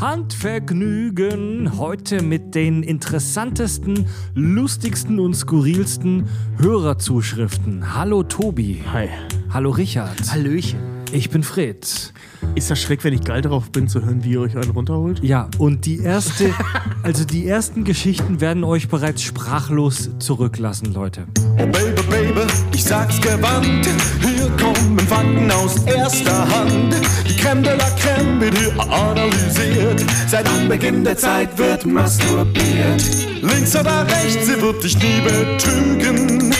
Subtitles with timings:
[0.00, 1.76] Handvergnügen.
[1.76, 6.28] Heute mit den interessantesten, lustigsten und skurrilsten
[6.58, 7.94] Hörerzuschriften.
[7.94, 8.82] Hallo Tobi.
[8.92, 9.08] Hi.
[9.50, 10.30] Hallo Richard.
[10.30, 10.97] Hallöchen.
[11.12, 12.12] Ich bin Fred.
[12.54, 15.22] Ist das schräg, wenn ich geil darauf bin, zu hören, wie ihr euch einen runterholt?
[15.22, 16.52] Ja, und die erste,
[17.02, 21.26] also die ersten Geschichten werden euch bereits sprachlos zurücklassen, Leute.
[21.56, 22.40] Oh Baby, Baby,
[22.74, 23.88] ich sag's gewandt.
[24.20, 26.94] Hier kommen Fakten aus erster Hand.
[27.26, 30.04] Die Creme de la Creme wird hier analysiert.
[30.26, 33.02] Seit Anbeginn der Zeit wird masturbiert.
[33.40, 36.54] Links oder rechts, sie wird dich nie betrügen.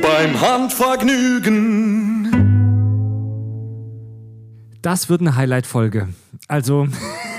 [0.00, 1.93] Beim Handvergnügen.
[4.84, 6.08] Das wird eine Highlight-Folge.
[6.46, 6.86] Also,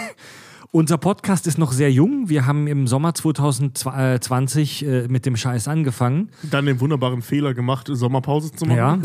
[0.71, 2.27] unser Podcast ist noch sehr jung.
[2.27, 6.31] Wir haben im Sommer 2020 äh, mit dem Scheiß angefangen.
[6.41, 8.77] Dann den wunderbaren Fehler gemacht, Sommerpause zu machen.
[8.77, 8.99] Ja.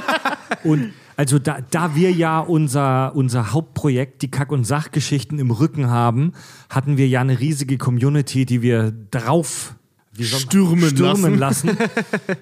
[0.64, 5.88] und also da, da wir ja unser, unser Hauptprojekt, die Kack- und Sachgeschichten im Rücken
[5.88, 6.32] haben,
[6.68, 9.77] hatten wir ja eine riesige Community, die wir drauf
[10.24, 11.76] Stürmen stürmen lassen.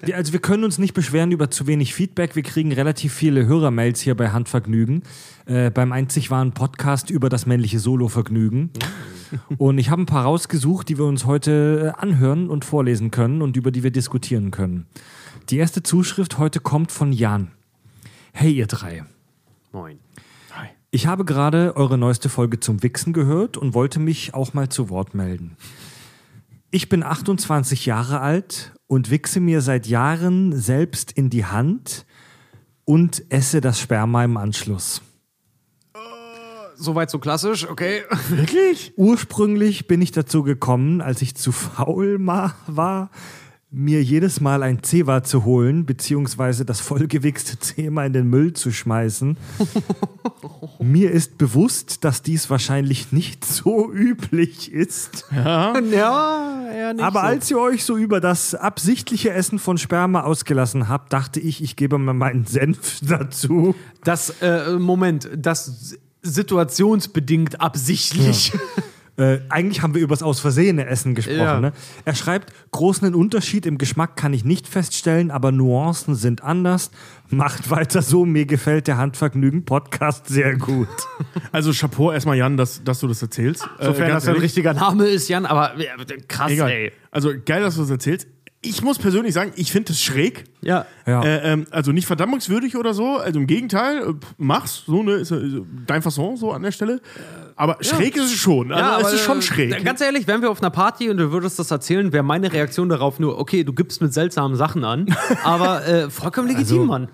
[0.05, 2.37] wir, also wir können uns nicht beschweren über zu wenig Feedback.
[2.37, 5.03] Wir kriegen relativ viele Hörermails hier bei Handvergnügen.
[5.47, 8.71] Äh, beim einzig wahren Podcast über das männliche Solovergnügen.
[9.59, 13.43] Und ich habe ein paar rausgesucht, die wir uns heute äh, anhören und vorlesen können
[13.43, 14.87] und über die wir diskutieren können.
[15.51, 17.51] Die erste Zuschrift heute kommt von Jan.
[18.33, 19.05] Hey ihr drei.
[19.73, 19.99] Moin.
[20.93, 24.89] Ich habe gerade eure neueste Folge zum Wichsen gehört und wollte mich auch mal zu
[24.89, 25.57] Wort melden.
[26.77, 32.05] Ich bin 28 Jahre alt und wichse mir seit Jahren selbst in die Hand
[32.85, 35.01] und esse das Sperma im Anschluss.
[36.75, 38.03] Soweit so klassisch, okay.
[38.29, 38.93] Wirklich?
[38.99, 42.19] Ursprünglich bin ich dazu gekommen, als ich zu faul
[42.67, 43.11] war,
[43.71, 48.71] mir jedes Mal ein Zewa zu holen, beziehungsweise das vollgewichste Zema in den Müll zu
[48.71, 49.37] schmeißen.
[50.81, 55.27] mir ist bewusst, dass dies wahrscheinlich nicht so üblich ist.
[55.35, 55.75] ja,
[56.73, 57.05] eher nicht.
[57.05, 57.27] Aber so.
[57.27, 61.77] als ihr euch so über das absichtliche Essen von Sperma ausgelassen habt, dachte ich, ich
[61.77, 63.75] gebe mal meinen Senf dazu.
[64.05, 68.53] Das, äh, Moment, das situationsbedingt absichtlich.
[69.19, 71.39] Äh, eigentlich haben wir über das aus Versehene Essen gesprochen.
[71.39, 71.61] Ja.
[71.61, 71.73] Ne?
[72.05, 76.91] Er schreibt, großen Unterschied im Geschmack kann ich nicht feststellen, aber Nuancen sind anders.
[77.31, 80.89] Macht weiter so, mir gefällt der Handvergnügen-Podcast sehr gut.
[81.53, 83.67] Also Chapeau erstmal, Jan, dass, dass du das erzählst.
[83.79, 85.73] Äh, Sofern ganz das ein richtiger Name ist, Jan, aber
[86.29, 86.71] krass, Egal.
[86.71, 86.93] ey.
[87.11, 88.29] Also geil, dass du das erzählst.
[88.63, 90.45] Ich muss persönlich sagen, ich finde es schräg.
[90.63, 90.87] Ja.
[91.07, 91.23] Ja.
[91.23, 93.17] Äh, ähm, also nicht verdammungswürdig oder so.
[93.19, 94.83] Also im Gegenteil, äh, mach's.
[94.87, 97.01] So, ne, ist, äh, dein Fasson so an der Stelle.
[97.55, 98.73] Aber schräg ist es schon.
[98.73, 99.85] Also es ist schon äh, schräg.
[99.85, 102.89] Ganz ehrlich, wären wir auf einer Party und du würdest das erzählen, wäre meine Reaktion
[102.89, 105.07] darauf nur, okay, du gibst mit seltsamen Sachen an,
[105.45, 107.09] aber äh, vollkommen legitim, Also- Mann.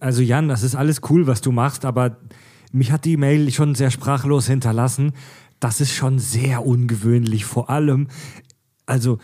[0.00, 2.16] Also Jan, das ist alles cool, was du machst, aber
[2.72, 5.12] mich hat die Mail schon sehr sprachlos hinterlassen.
[5.60, 7.44] Das ist schon sehr ungewöhnlich.
[7.44, 8.08] Vor allem,
[8.86, 9.18] also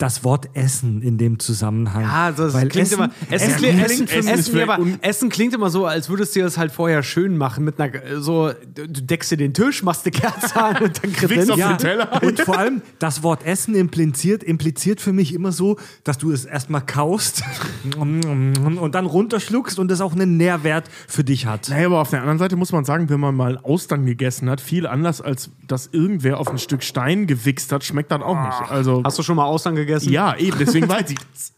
[0.00, 2.02] das Wort Essen in dem Zusammenhang.
[2.02, 3.10] Ja, also es Weil klingt Essen, immer.
[3.30, 6.40] Essen, Essen klingt, klingt Essen, Essen, vielleicht aber Essen klingt immer so, als würdest du
[6.40, 10.12] das halt vorher schön machen mit einer so, du deckst dir den Tisch, machst eine
[10.12, 11.50] Kerze an und dann Kredenz.
[11.50, 12.22] auf Ja, den Teller.
[12.22, 16.46] und vor allem das Wort Essen impliziert, impliziert für mich immer so, dass du es
[16.46, 17.42] erstmal kaust
[17.98, 21.68] und dann runterschluckst und es auch einen Nährwert für dich hat.
[21.68, 24.62] Naja, aber auf der anderen Seite muss man sagen, wenn man mal Austern gegessen hat,
[24.62, 28.70] viel anders als dass irgendwer auf ein Stück Stein gewichst hat, schmeckt das auch nicht.
[28.70, 29.89] Also Hast du schon mal Austern gegessen?
[29.98, 31.52] Ja, eben, deswegen weiß ich das.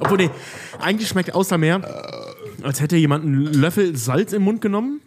[0.00, 0.30] Obwohl, nee,
[0.80, 1.80] eigentlich schmeckt Austern mehr,
[2.62, 5.00] als hätte jemand einen Löffel Salz im Mund genommen,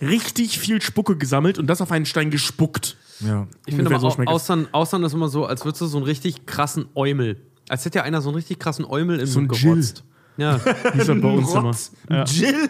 [0.00, 2.96] richtig viel Spucke gesammelt und das auf einen Stein gespuckt.
[3.20, 3.46] Ja.
[3.66, 4.26] Ich finde aber so es.
[4.26, 7.40] Austern, Austern ist immer so, als würdest du so einen richtig krassen Eumel.
[7.68, 9.74] Als hätte ja einer so einen richtig krassen Eumel im So Mund Jill.
[9.74, 10.04] gerotzt.
[10.36, 10.58] Ja.
[10.94, 11.28] Uns immer?
[11.30, 11.92] Rotz,
[12.26, 12.68] Jill.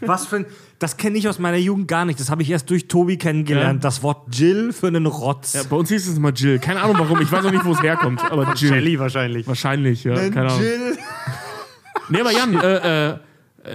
[0.00, 0.46] Was für ein,
[0.78, 2.18] das kenne ich aus meiner Jugend gar nicht.
[2.18, 3.82] Das habe ich erst durch Tobi kennengelernt.
[3.82, 3.88] Ja.
[3.88, 5.52] Das Wort Jill für einen Rotz.
[5.52, 6.58] Ja, bei uns hieß es immer Jill.
[6.58, 8.22] Keine Ahnung warum, ich weiß auch nicht, wo es herkommt.
[8.30, 8.98] Aber Jill.
[8.98, 9.46] wahrscheinlich.
[9.46, 10.14] Wahrscheinlich, ja.
[10.14, 10.62] Ein Keine Ahnung.
[10.62, 10.98] Jill.
[12.10, 13.16] Nee, aber Jan, äh, äh, äh,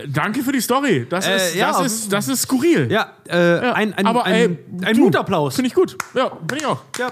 [0.07, 1.05] danke für die Story.
[1.07, 2.91] Das, Äh, ist, ja, das, ist, das ist skurril.
[2.91, 4.33] Ja, äh, ein, ein, aber ein,
[4.81, 5.55] ey, ein Mutapplaus.
[5.55, 5.97] Finde ich gut.
[6.15, 6.81] Ja, finde ich auch.
[6.97, 7.11] Ja.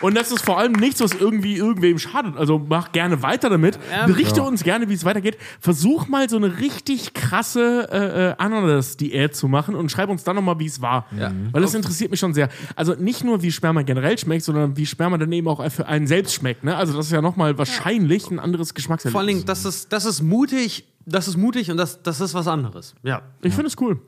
[0.00, 2.36] Und das ist vor allem nichts, was irgendwie irgendwem schadet.
[2.36, 3.78] Also mach gerne weiter damit.
[4.06, 5.38] Berichte uns gerne, wie es weitergeht.
[5.60, 10.36] Versuch mal so eine richtig krasse äh, äh, Ananas-Diät zu machen und schreib uns dann
[10.36, 11.06] nochmal, wie es war.
[11.18, 11.32] Ja.
[11.52, 12.48] Weil das interessiert mich schon sehr.
[12.74, 16.06] Also nicht nur, wie Sperma generell schmeckt, sondern wie Sperma dann eben auch für einen
[16.06, 16.64] selbst schmeckt.
[16.64, 16.76] Ne?
[16.76, 19.12] Also das ist ja nochmal wahrscheinlich ein anderes Geschmackserlebnis.
[19.12, 22.34] Vor allen Dingen, das ist, das ist mutig, das ist mutig und das, das ist
[22.34, 22.94] was anderes.
[23.02, 23.22] Ja.
[23.42, 24.00] ich finde es cool.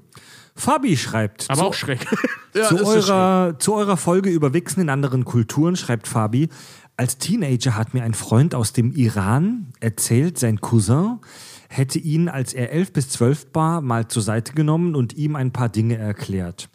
[0.58, 1.46] Fabi schreibt.
[1.48, 2.06] Aber zu, auch schräg.
[2.52, 6.48] zu, eurer, zu eurer Folge über Wichsen in anderen Kulturen schreibt Fabi.
[6.96, 11.20] Als Teenager hat mir ein Freund aus dem Iran erzählt, sein Cousin
[11.68, 15.52] hätte ihn, als er elf bis zwölf war, mal zur Seite genommen und ihm ein
[15.52, 16.68] paar Dinge erklärt.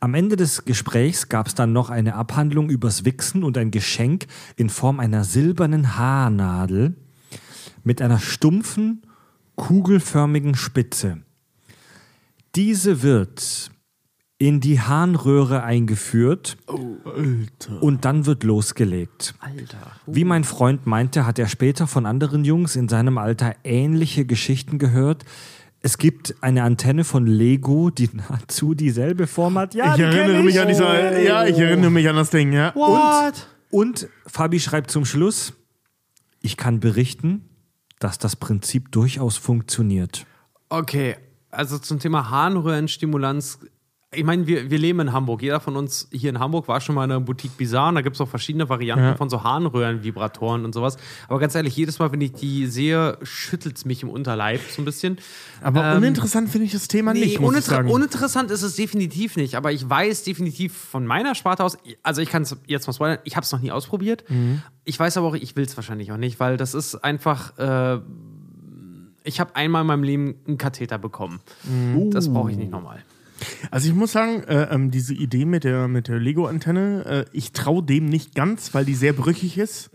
[0.00, 4.26] Am Ende des Gesprächs gab es dann noch eine Abhandlung übers Wichsen und ein Geschenk
[4.56, 6.96] in Form einer silbernen Haarnadel
[7.84, 9.02] mit einer stumpfen,
[9.56, 11.18] kugelförmigen Spitze.
[12.54, 13.70] Diese wird
[14.38, 16.56] in die Harnröhre eingeführt
[17.80, 19.34] und dann wird losgelegt.
[19.38, 19.92] Alter.
[20.06, 24.78] Wie mein Freund meinte, hat er später von anderen Jungs in seinem Alter ähnliche Geschichten
[24.78, 25.24] gehört.
[25.80, 29.74] Es gibt eine Antenne von Lego, die nahezu dieselbe Form hat.
[29.74, 30.60] Ja, ich erinnere mich ich.
[30.60, 32.74] an dieser, ja, ich erinnere mich an das Ding, ja.
[32.74, 33.46] What?
[33.70, 35.54] Und Fabi schreibt zum Schluss,
[36.40, 37.48] ich kann berichten,
[38.00, 40.26] dass das Prinzip durchaus funktioniert.
[40.68, 41.16] Okay,
[41.52, 43.60] also zum Thema Harnröhrenstimulanz.
[44.14, 45.40] Ich meine, wir, wir leben in Hamburg.
[45.40, 47.88] Jeder von uns hier in Hamburg war schon mal in der Boutique Bizarre.
[47.88, 49.14] Und da gibt es auch verschiedene Varianten Ja.
[49.14, 50.98] von so Harnröhrenvibratoren und sowas.
[51.28, 54.82] Aber ganz ehrlich, jedes Mal, wenn ich die sehe, schüttelt es mich im Unterleib so
[54.82, 55.16] ein bisschen.
[55.62, 57.90] Aber Ähm, uninteressant finde ich das Thema Nee, nicht, muss uninter sagen.
[57.90, 62.28] uninteressant ist es definitiv nicht, aber ich weiß definitiv von meiner Sparte aus, also ich
[62.28, 64.24] kann es jetzt mal spoilern, ich habe es noch nie ausprobiert.
[64.28, 64.60] Mhm.
[64.84, 68.00] Ich weiß aber auch, ich will es wahrscheinlich auch nicht, weil das ist einfach, äh,
[69.24, 71.40] ich habe einmal in meinem Leben einen Katheter bekommen.
[72.10, 73.02] Das brauche ich nicht nochmal.
[73.70, 77.52] Also ich muss sagen, äh, ähm, diese Idee mit der, mit der Lego-Antenne, äh, ich
[77.52, 79.90] traue dem nicht ganz, weil die sehr brüchig ist.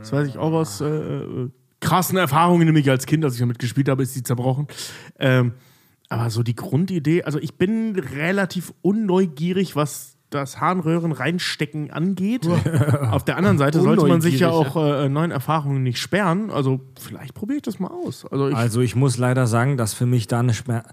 [0.00, 1.50] Das weiß ich auch aus äh, äh,
[1.80, 4.66] krassen Erfahrungen, nämlich als Kind, als ich damit gespielt habe, ist die zerbrochen.
[5.18, 5.52] Ähm,
[6.10, 12.46] aber so die Grundidee, also ich bin relativ unneugierig, was das Harnröhren reinstecken angeht.
[13.10, 16.50] Auf der anderen Seite sollte man sich ja auch äh, neuen Erfahrungen nicht sperren.
[16.50, 18.26] Also vielleicht probiere ich das mal aus.
[18.30, 20.86] Also ich, Also ich muss leider sagen, dass für mich da eine Schmerz...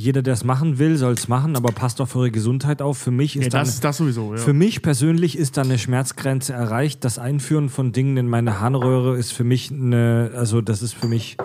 [0.00, 2.98] Jeder, der es machen will, soll es machen, aber passt auf eure Gesundheit auf.
[2.98, 4.32] Für mich ist ja, da das, das sowieso.
[4.32, 4.38] Ja.
[4.38, 7.04] Für mich persönlich ist da eine Schmerzgrenze erreicht.
[7.04, 11.08] Das Einführen von Dingen in meine Harnröhre ist für mich eine, also das ist für
[11.08, 11.36] mich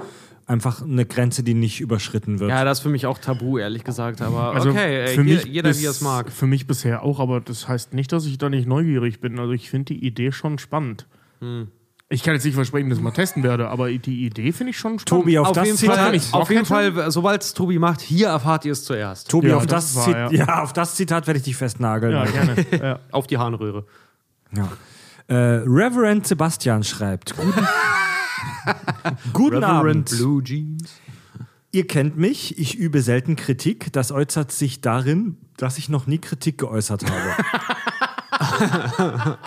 [0.48, 2.50] einfach eine Grenze, die nicht überschritten wird.
[2.50, 5.36] Ja, das ist für mich auch tabu, ehrlich gesagt, aber Also okay, ey, für je-
[5.36, 6.32] mich jeder bis- wie er es mag.
[6.32, 9.40] Für mich bisher auch, aber das heißt nicht, dass ich da nicht neugierig bin.
[9.40, 11.08] Also ich finde die Idee schon spannend.
[11.40, 11.68] Hm.
[12.10, 14.78] Ich kann jetzt nicht versprechen, dass ich mal testen werde, aber die Idee finde ich
[14.78, 15.08] schon spannend.
[15.24, 16.66] Tobi, auf, Auf das jeden, Zitat, Fall, auf jeden?
[16.66, 19.32] Fall, sobald es Tobi macht, hier erfahrt ihr es zuerst.
[19.32, 20.46] Tobi, Ja, auf das das, war, ja.
[20.46, 20.62] ja.
[20.62, 22.12] auf das Zitat werde ich dich festnageln.
[22.14, 22.32] Ja, Alter.
[22.64, 22.66] gerne.
[22.84, 23.00] ja.
[23.12, 23.86] Auf die Harnröhre.
[24.56, 24.68] Ja.
[25.28, 27.66] Äh, Reverend Sebastian schreibt: Guten,
[29.34, 30.10] Guten Abend.
[30.10, 30.94] Blue Jeans.
[31.72, 33.92] Ihr kennt mich, ich übe selten Kritik.
[33.94, 37.36] Das äußert sich darin, dass ich noch nie Kritik geäußert habe.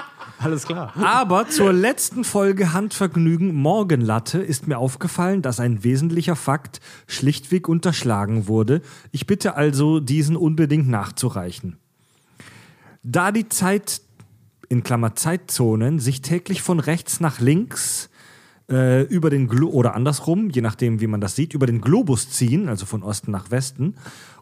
[0.38, 0.92] Alles klar.
[0.96, 8.46] Aber zur letzten Folge Handvergnügen Morgenlatte ist mir aufgefallen, dass ein wesentlicher Fakt schlichtweg unterschlagen
[8.48, 8.82] wurde.
[9.12, 11.78] Ich bitte also, diesen unbedingt nachzureichen.
[13.02, 14.02] Da die Zeit,
[14.68, 18.10] in Klammer Zeitzonen, sich täglich von rechts nach links
[18.70, 22.30] äh, über den Glo oder andersrum, je nachdem, wie man das sieht, über den Globus
[22.30, 23.94] ziehen, also von Osten nach Westen,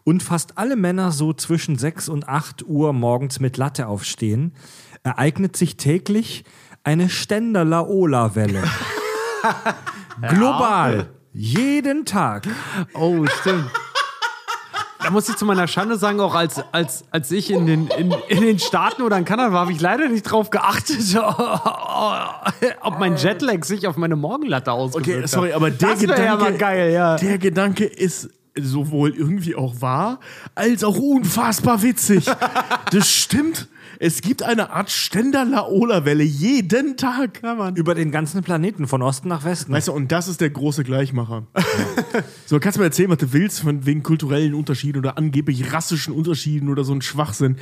[0.03, 4.53] und fast alle Männer so zwischen 6 und 8 Uhr morgens mit Latte aufstehen,
[5.03, 6.43] ereignet sich täglich
[6.83, 8.63] eine Ständer-Laola-Welle.
[10.29, 11.09] Global.
[11.33, 12.47] Jeden Tag.
[12.93, 13.69] Oh, stimmt.
[15.05, 18.11] Da muss ich zu meiner Schande sagen, auch als, als, als ich in den, in,
[18.27, 20.97] in den Staaten oder in Kanada war, habe ich leider nicht drauf geachtet,
[22.81, 26.35] ob mein Jetlag sich auf meine Morgenlatte ausgewirkt Okay, sorry, aber der Das Gedanke, ja
[26.35, 27.17] mal geil, ja.
[27.17, 30.19] der Gedanke ist sowohl irgendwie auch wahr,
[30.55, 32.25] als auch unfassbar witzig.
[32.91, 33.67] das stimmt.
[33.99, 37.41] Es gibt eine Art Ständer-Laola-Welle jeden Tag.
[37.75, 39.71] Über den ganzen Planeten, von Osten nach Westen.
[39.71, 41.47] Weißt du, und das ist der große Gleichmacher.
[42.45, 46.13] so, kannst du mir erzählen, was du willst, von wegen kulturellen Unterschieden oder angeblich rassischen
[46.13, 47.57] Unterschieden oder so ein Schwachsinn.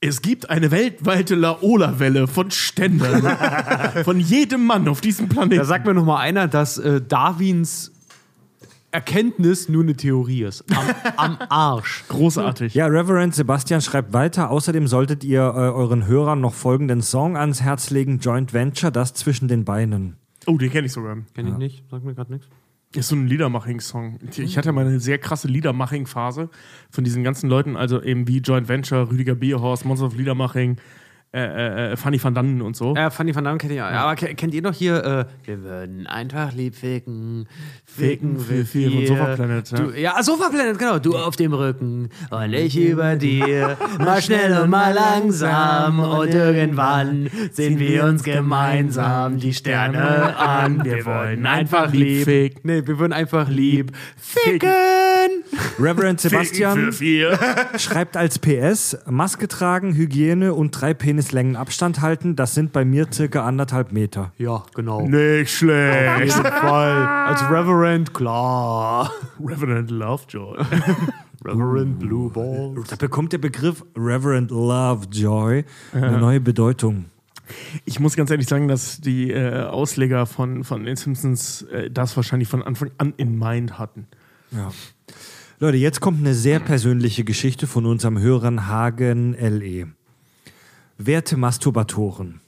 [0.00, 3.36] Es gibt eine weltweite Laola-Welle von Ständern.
[4.04, 5.60] von jedem Mann auf diesem Planeten.
[5.60, 7.93] Da sagt mir noch mal einer, dass äh, Darwins
[8.94, 10.64] Erkenntnis nur eine Theorie ist.
[10.74, 12.04] Am, am Arsch.
[12.08, 12.74] Großartig.
[12.74, 14.50] Ja, Reverend Sebastian schreibt weiter.
[14.50, 19.12] Außerdem solltet ihr äh, euren Hörern noch folgenden Song ans Herz legen: Joint Venture, das
[19.12, 20.16] zwischen den Beinen.
[20.46, 21.16] Oh, den kenne ich sogar.
[21.34, 22.48] Kenn ich nicht, sagt mir gerade nichts.
[22.94, 24.20] Ist so ein Liedermaching-Song.
[24.36, 26.48] Ich hatte mal eine sehr krasse Liedermaching-Phase
[26.90, 30.76] von diesen ganzen Leuten, also eben wie Joint Venture, Rüdiger Bierhorst, Monster of Liedermaching,
[31.38, 32.94] äh, äh, Fanny van Dannen und so.
[32.94, 33.84] Ja, Fanny van Damme kennt ihr.
[33.84, 37.46] Aber ke- kennt ihr noch hier, äh, wir würden einfach lieb ficken,
[37.84, 39.06] ficken für vier vier.
[39.08, 39.78] von Sofaplanet, ja.
[39.78, 40.98] Du, ja, Sofaplanet, genau.
[40.98, 43.76] Du auf dem Rücken und ich über dir.
[43.98, 50.84] Mal schnell und mal langsam und irgendwann sehen wir uns gemeinsam die Sterne an.
[50.84, 52.24] Wir wollen einfach lieb.
[52.24, 52.64] Fick.
[52.64, 54.70] Nee, wir würden einfach lieb ficken.
[55.78, 57.38] Reverend Sebastian vier.
[57.78, 63.08] schreibt als PS, Maske tragen, Hygiene und drei Penislängen Abstand halten, das sind bei mir
[63.12, 64.32] circa anderthalb Meter.
[64.38, 65.06] Ja, genau.
[65.06, 66.08] Nicht schlecht.
[66.08, 67.06] Auf jeden Fall.
[67.06, 69.10] Als Reverend, klar.
[69.40, 70.58] Reverend Lovejoy.
[71.44, 72.74] Reverend Blue Ball.
[72.88, 77.06] Da bekommt der Begriff Reverend Lovejoy eine neue Bedeutung.
[77.84, 82.16] Ich muss ganz ehrlich sagen, dass die äh, Ausleger von, von den Simpsons äh, das
[82.16, 84.06] wahrscheinlich von Anfang an in Mind hatten.
[84.50, 84.70] Ja.
[85.64, 89.86] Leute, jetzt kommt eine sehr persönliche Geschichte von unserem Hörern Hagen LE.
[90.98, 92.42] Werte Masturbatoren,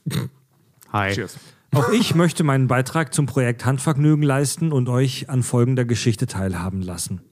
[0.93, 1.15] Hi.
[1.15, 1.39] Cheers.
[1.73, 6.83] auch ich möchte meinen Beitrag zum Projekt Handvergnügen leisten und euch an folgender Geschichte teilhaben
[6.83, 7.23] lassen.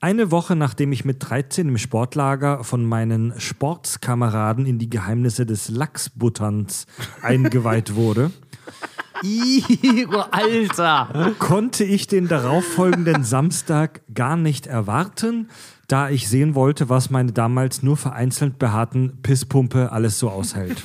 [0.00, 5.70] Eine Woche nachdem ich mit 13 im Sportlager von meinen Sportskameraden in die Geheimnisse des
[5.70, 6.84] Lachsbutterns
[7.22, 8.32] eingeweiht wurde,
[9.22, 11.34] Ih, Alter.
[11.38, 15.48] konnte ich den darauffolgenden Samstag gar nicht erwarten,
[15.88, 20.82] da ich sehen wollte, was meine damals nur vereinzelt behaarten Pisspumpe alles so aushält.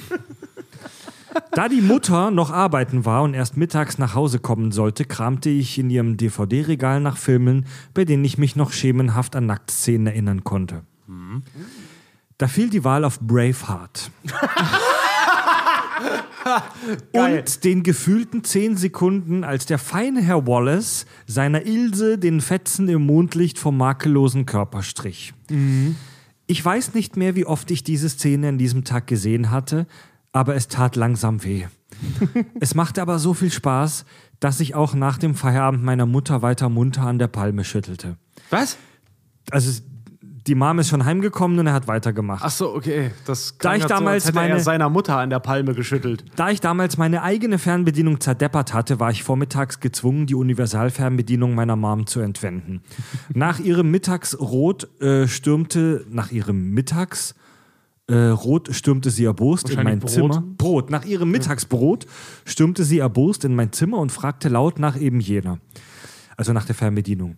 [1.52, 5.78] Da die Mutter noch arbeiten war und erst mittags nach Hause kommen sollte, kramte ich
[5.80, 10.84] in ihrem DVD-Regal nach Filmen, bei denen ich mich noch schemenhaft an Nacktszenen erinnern konnte.
[12.38, 14.12] Da fiel die Wahl auf Braveheart.
[17.14, 23.06] Und den gefühlten zehn Sekunden, als der feine Herr Wallace seiner Ilse den Fetzen im
[23.06, 25.34] Mondlicht vom makellosen Körper strich.
[26.48, 29.88] Ich weiß nicht mehr, wie oft ich diese Szene an diesem Tag gesehen hatte,
[30.34, 31.66] aber es tat langsam weh.
[32.60, 34.06] es machte aber so viel Spaß,
[34.40, 38.18] dass ich auch nach dem Feierabend meiner Mutter weiter munter an der Palme schüttelte.
[38.50, 38.78] Was?
[39.52, 39.82] Also
[40.48, 42.42] die Mom ist schon heimgekommen und er hat weitergemacht.
[42.44, 43.12] Ach so, okay.
[43.26, 46.26] Das Da ich damals so, hätte meine- er seiner Mutter an der Palme geschüttelt.
[46.36, 51.76] Da ich damals meine eigene Fernbedienung zerdeppert hatte, war ich vormittags gezwungen, die Universalfernbedienung meiner
[51.76, 52.82] Mom zu entwenden.
[53.34, 57.36] Nach ihrem Mittagsrot äh, stürmte, nach ihrem Mittags
[58.08, 60.44] äh, Rot stürmte sie erbost in mein Wahrscheinlich Zimmer.
[60.58, 60.90] Brot.
[60.90, 62.08] Nach ihrem Mittagsbrot
[62.46, 65.60] stürmte sie erbost in mein Zimmer und fragte laut nach eben jener.
[66.36, 67.38] Also nach der Fernbedienung.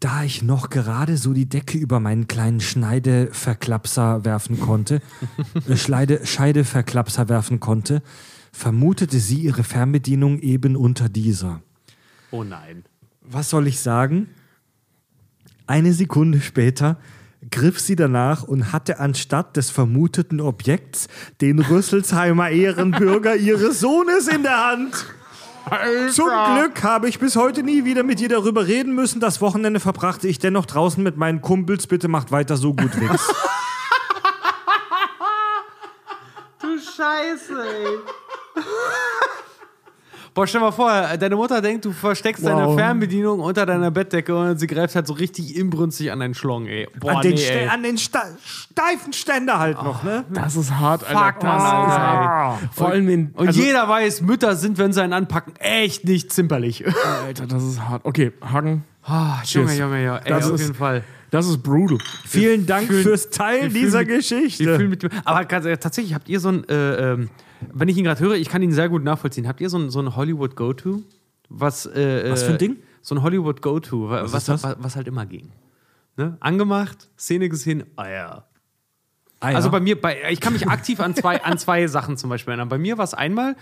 [0.00, 5.02] Da ich noch gerade so die Decke über meinen kleinen Schneideverklapser werfen konnte,
[5.68, 8.02] äh, Schleide, Scheideverklapser werfen konnte,
[8.52, 11.62] vermutete sie ihre Fernbedienung eben unter dieser.
[12.30, 12.84] Oh nein.
[13.22, 14.28] Was soll ich sagen?
[15.66, 16.96] Eine Sekunde später
[17.50, 21.08] griff sie danach und hatte anstatt des vermuteten Objekts
[21.40, 25.06] den Rüsselsheimer Ehrenbürger ihres Sohnes in der Hand.
[26.12, 29.20] Zum Glück habe ich bis heute nie wieder mit ihr darüber reden müssen.
[29.20, 31.86] Das Wochenende verbrachte ich dennoch draußen mit meinen Kumpels.
[31.86, 33.28] Bitte macht weiter so gut, Wix.
[36.60, 37.98] Du Scheiße, ey.
[40.38, 42.76] Boah, stell mal vor, deine Mutter denkt, du versteckst deine Wow.
[42.78, 46.86] Fernbedienung unter deiner Bettdecke und sie greift halt so richtig inbrünstig an deinen Schlong, ey.
[47.00, 47.66] Boah, an den, nee, ey.
[47.66, 50.24] an den Sta steifen Ständer halt noch, ne?
[50.32, 51.18] Das ist hart, Alter.
[51.32, 51.98] Fuck, das Mann, ist ey.
[52.00, 52.58] hart.
[52.72, 53.30] Vor allem in.
[53.34, 56.84] Und also- jeder weiß, Mütter sind, wenn sie einen anpacken, echt nicht zimperlich.
[57.26, 58.04] Alter, das ist hart.
[58.04, 58.84] Okay, Hagen.
[59.02, 60.20] Ah, Junge, Junge, Junge.
[60.24, 61.02] Ey, Das auf ist- jeden Fall.
[61.32, 61.98] Das ist brutal.
[62.26, 64.78] Vielen Dank fühlen- fürs Teilen fühlen dieser mit- Geschichte.
[64.78, 67.28] Mit Aber tatsächlich, habt ihr so ein, äh, ähm,
[67.72, 69.48] wenn ich ihn gerade höre, ich kann ihn sehr gut nachvollziehen.
[69.48, 71.02] Habt ihr so ein, so ein Hollywood Go-To?
[71.48, 72.76] Was, äh, Was für ein Ding?
[73.02, 74.62] So ein Hollywood Go-To, wa- was, das?
[74.62, 75.50] was, was halt immer ging.
[76.16, 76.36] Ne?
[76.40, 78.44] Angemacht, Szene gesehen, ah ja.
[79.40, 79.56] Ah, ja.
[79.56, 82.50] Also bei mir, bei, ich kann mich aktiv an zwei, an zwei Sachen zum Beispiel
[82.52, 82.68] erinnern.
[82.68, 83.54] Bei mir war es einmal,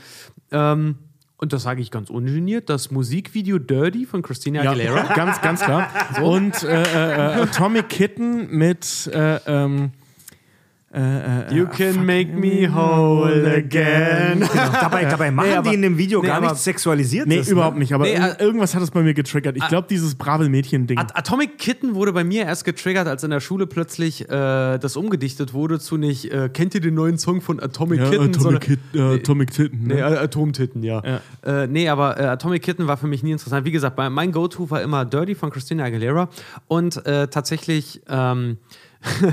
[0.51, 0.97] ähm,
[1.37, 5.03] und das sage ich ganz ungeniert, das Musikvideo Dirty von Christina Ja, Aguilera.
[5.15, 5.91] ganz, ganz klar.
[6.23, 9.07] Und äh, äh, äh, Atomic Kitten mit.
[9.13, 9.91] Äh, ähm,
[11.51, 14.41] You can make me whole again.
[14.81, 17.29] dabei, dabei machen Nee, aber- die in dem Video nee, gar nichts Sexualisiertes.
[17.29, 17.49] nee, ne?
[17.51, 17.93] überhaupt nicht.
[17.93, 19.57] Aber Nee, äh, irgendwas hat es bei mir getriggert.
[19.59, 20.97] Ich glaube, dieses brave Mädchen-Ding.
[20.99, 24.97] At Atomic Kitten wurde bei mir erst getriggert, als in der Schule plötzlich äh, das
[24.97, 28.35] umgedichtet wurde zu nicht, äh, kennt ihr den neuen Song von Atomic Ja, Kitten?
[28.35, 29.85] Atomic, Kit, äh, Atomic Titten.
[29.87, 30.01] Nee, Ne?
[30.01, 31.03] äh, Atomtitten, ja.
[31.45, 33.67] Äh, nee, aber äh, Atomic Kitten war für mich nie interessant.
[33.67, 36.29] Wie gesagt, mein, mein Go-To war immer Dirty von Christina Aguilera.
[36.69, 38.57] Und äh, tatsächlich, ähm,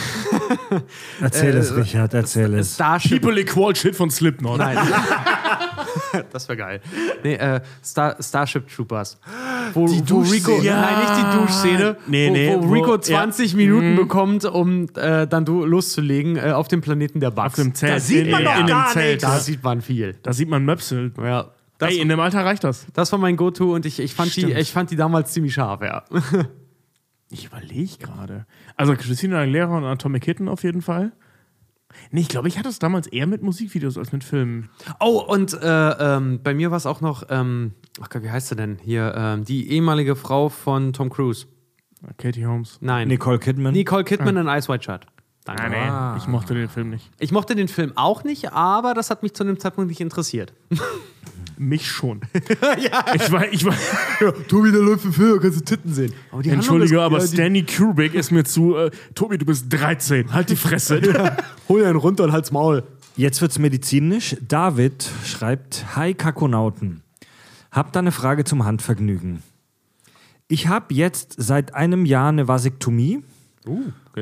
[1.20, 2.74] Erzähl es, äh, Richard, erzähl es.
[2.74, 3.22] Starship.
[3.22, 4.58] People Equal Shit von Slipknot.
[4.58, 4.78] Nein.
[6.32, 6.80] das wäre geil.
[7.22, 9.18] Nee, äh, Star, Starship Troopers.
[9.72, 10.80] Wo, wo Rico, Ja.
[10.80, 13.00] nein, nicht die Duschszene, Nee, wo, nee, wo wo- Rico ja.
[13.00, 17.46] 20 Minuten bekommt, um äh, dann du loszulegen äh, auf dem Planeten der Bugs.
[17.46, 17.92] Auf dem Zelt.
[17.94, 19.22] Da sieht man in, doch in gar Zelt.
[19.22, 20.16] Da sieht man viel.
[20.22, 21.12] Da sieht man Möpsel.
[21.22, 21.50] Ja.
[21.78, 22.86] Das, Ey, in dem Alter reicht das.
[22.94, 25.82] das war mein Go-To und ich, ich, fand die, ich fand die damals ziemlich scharf,
[25.82, 26.04] ja.
[27.34, 28.46] Ich überlege gerade.
[28.76, 31.10] Also Christina Aguilera und Atomic Kitten auf jeden Fall.
[32.12, 34.70] Nee, ich glaube, ich hatte es damals eher mit Musikvideos als mit Filmen.
[35.00, 38.48] Oh, und äh, ähm, bei mir war es auch noch, ähm, ach Gott, wie heißt
[38.48, 39.14] sie denn hier?
[39.16, 41.46] Ähm, die ehemalige Frau von Tom Cruise.
[42.18, 42.78] Katie Holmes.
[42.80, 43.08] Nein.
[43.08, 43.72] Nicole Kidman.
[43.72, 45.00] Nicole Kidman in Ice White Shut.
[45.44, 45.62] Danke.
[45.62, 47.10] Nein, nee, ich mochte den Film nicht.
[47.18, 50.54] Ich mochte den Film auch nicht, aber das hat mich zu dem Zeitpunkt nicht interessiert.
[51.56, 52.20] Mich schon.
[53.14, 53.74] Ich war, ich war,
[54.48, 56.12] Tobi, der läuft für Film, kannst du Titten sehen.
[56.30, 58.76] Aber die Entschuldige, aber ja, Stanley Kubrick ist mir zu.
[58.76, 60.32] Äh, Tobi, du bist 13.
[60.32, 61.00] Halt die Fresse.
[61.68, 62.82] Hol einen runter und halt's Maul.
[63.16, 64.36] Jetzt wird's medizinisch.
[64.46, 67.02] David schreibt: Hi Kakonauten.
[67.70, 69.42] Hab da eine Frage zum Handvergnügen.
[70.48, 73.22] Ich habe jetzt seit einem Jahr eine Vasektomie.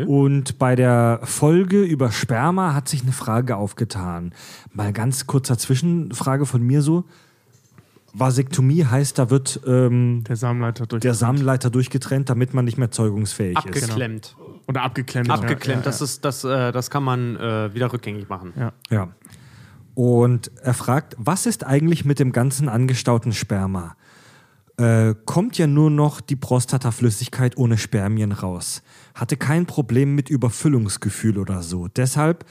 [0.07, 4.33] Und bei der Folge über Sperma hat sich eine Frage aufgetan.
[4.73, 7.05] Mal ganz kurzer Zwischenfrage von mir so.
[8.15, 13.57] Vasektomie heißt, da wird ähm, Der Samenleiter der Samenleiter durchgetrennt, damit man nicht mehr zeugungsfähig
[13.57, 13.67] ist.
[13.67, 14.37] Abgeklemmt.
[14.69, 15.31] Oder abgeklemmt.
[15.31, 18.53] Abgeklemmt, das, ist, das, äh, das kann man äh, wieder rückgängig machen.
[18.57, 18.73] Ja.
[18.91, 19.09] Ja.
[19.95, 23.97] Und er fragt, was ist eigentlich mit dem ganzen angestauten Sperma?
[24.79, 28.83] Äh, kommt ja nur noch die Prostataflüssigkeit ohne Spermien raus.
[29.15, 31.89] Hatte kein Problem mit Überfüllungsgefühl oder so.
[31.89, 32.47] Deshalb,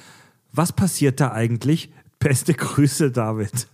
[0.52, 1.92] was passiert da eigentlich?
[2.20, 3.68] Beste Grüße, David.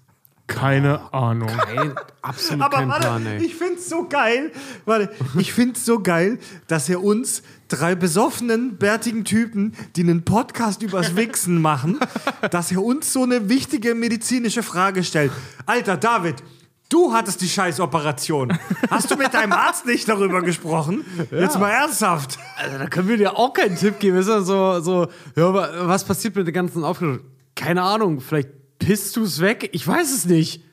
[0.48, 1.50] Keine Ahnung.
[1.50, 3.44] Ey, absolut kein Plan, ey.
[3.44, 4.52] ich find's so geil.
[4.86, 10.82] Warte, ich find's so geil, dass er uns drei besoffenen, bärtigen Typen, die einen Podcast
[10.82, 12.00] übers Wichsen machen,
[12.50, 15.34] dass er uns so eine wichtige medizinische Frage stellt.
[15.66, 16.42] Alter, David,
[16.90, 18.58] du hattest die Scheißoperation.
[18.90, 21.04] Hast du mit deinem Arzt nicht darüber gesprochen?
[21.32, 22.38] Jetzt mal ernsthaft.
[22.58, 24.18] Also, da können wir dir auch keinen Tipp geben.
[24.18, 27.20] Ist ja so, so ja, wa- was passiert mit der ganzen Aufklärung?
[27.56, 29.70] Keine Ahnung, vielleicht pisst du es weg?
[29.74, 30.64] Ich weiß es nicht.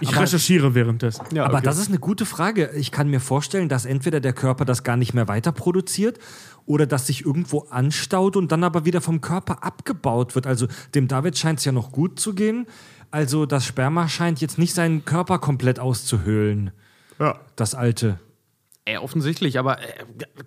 [0.00, 1.24] Ich recherchiere währenddessen.
[1.32, 1.64] Ja, Aber okay.
[1.64, 2.70] das ist eine gute Frage.
[2.76, 6.18] Ich kann mir vorstellen, dass entweder der Körper das gar nicht mehr weiter produziert
[6.66, 10.46] oder dass sich irgendwo anstaut und dann aber wieder vom Körper abgebaut wird.
[10.46, 12.66] Also dem David scheint es ja noch gut zu gehen.
[13.16, 16.70] Also das Sperma scheint jetzt nicht seinen Körper komplett auszuhöhlen.
[17.18, 17.40] Ja.
[17.56, 18.20] Das alte.
[18.84, 19.84] Ey, offensichtlich, aber äh,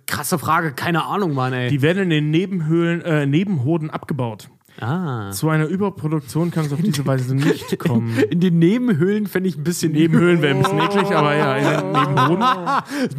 [0.06, 1.68] krasse Frage, keine Ahnung, Mann, ey.
[1.68, 4.50] Die werden in den Nebenhöhlen, äh, Nebenhoden abgebaut.
[4.80, 5.32] ah.
[5.32, 8.16] Zu einer Überproduktion kann es auf diese Weise nicht kommen.
[8.30, 11.64] In den Nebenhöhlen fände ich ein bisschen Nebenhöhlen wäre ein bisschen eklig, aber ja, in
[11.64, 12.44] den Nebenhoden.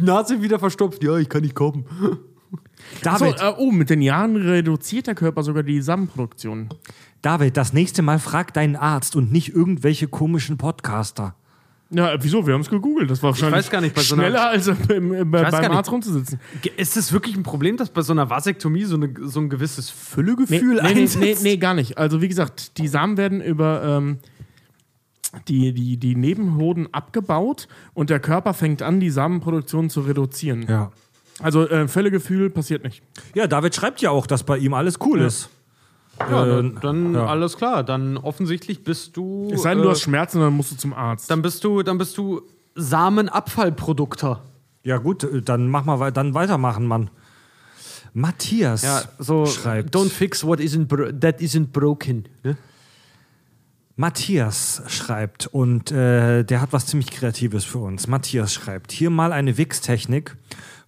[0.00, 1.04] Nase wieder verstopft.
[1.04, 1.84] Ja, ich kann nicht kommen.
[3.02, 6.68] David, äh, oh, mit den Jahren reduziert der Körper sogar die Samenproduktion.
[7.22, 11.34] David, das nächste Mal frag deinen Arzt und nicht irgendwelche komischen Podcaster.
[11.94, 12.46] Ja, wieso?
[12.46, 13.10] Wir haben es gegoogelt.
[13.10, 14.78] Das war wahrscheinlich weiß gar nicht, bei so einer- schneller als weiß
[15.52, 15.72] gar beim.
[15.72, 16.40] Arzt rumzusitzen.
[16.78, 19.88] Ist es wirklich ein Problem, dass bei so einer Vasektomie so, eine, so ein gewisses
[19.92, 21.42] Nee, Füllegefühl nee, nee, einsetzt?
[21.44, 21.98] nee, nee, gar nicht.
[21.98, 24.18] Also wie gesagt, die Samen werden über ähm,
[25.48, 30.64] die, die, die Nebenhoden abgebaut und der Körper fängt an, die Samenproduktion zu reduzieren.
[30.68, 30.90] Ja.
[31.40, 33.02] Also äh, Völlegefühl passiert nicht.
[33.34, 35.50] Ja, David schreibt ja auch, dass bei ihm alles cool ist.
[36.30, 37.26] Ja, Äh, dann, dann ja.
[37.26, 37.82] alles klar.
[37.84, 39.50] Dann offensichtlich bist du.
[39.52, 41.30] Es sei denn, du äh, hast Schmerzen, dann musst du zum Arzt.
[41.30, 42.42] dann bist du, dann bist du
[42.74, 44.42] Samenabfallprodukter.
[44.84, 47.10] Ja, gut, äh, dann mach mal dann weitermachen, Mann.
[48.14, 49.94] Matthias Ja, so schreibt.
[49.96, 52.28] don't fix what isn't bro that isn't broken.
[52.42, 52.56] Ne?
[53.96, 58.06] Matthias schreibt und äh, der hat was ziemlich Kreatives für uns.
[58.08, 60.36] Matthias schreibt hier mal eine Wix-Technik,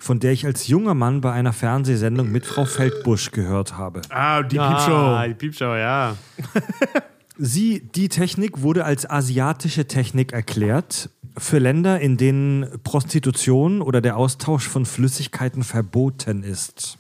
[0.05, 4.03] von der ich als junger Mann bei einer Fernsehsendung mit Frau Feldbusch gehört habe.
[4.11, 6.15] ah, die Ah, die Piepshow, ja.
[7.39, 14.19] Sie, die Technik wurde als asiatische Technik erklärt für Länder, in denen Prostitution oder der
[14.19, 16.99] Austausch von Flüssigkeiten verboten ist.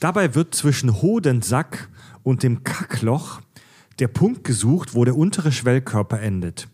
[0.00, 1.88] Dabei wird zwischen Hodensack
[2.24, 3.40] und dem Kackloch
[4.00, 6.66] der Punkt gesucht, wo der untere Schwellkörper endet.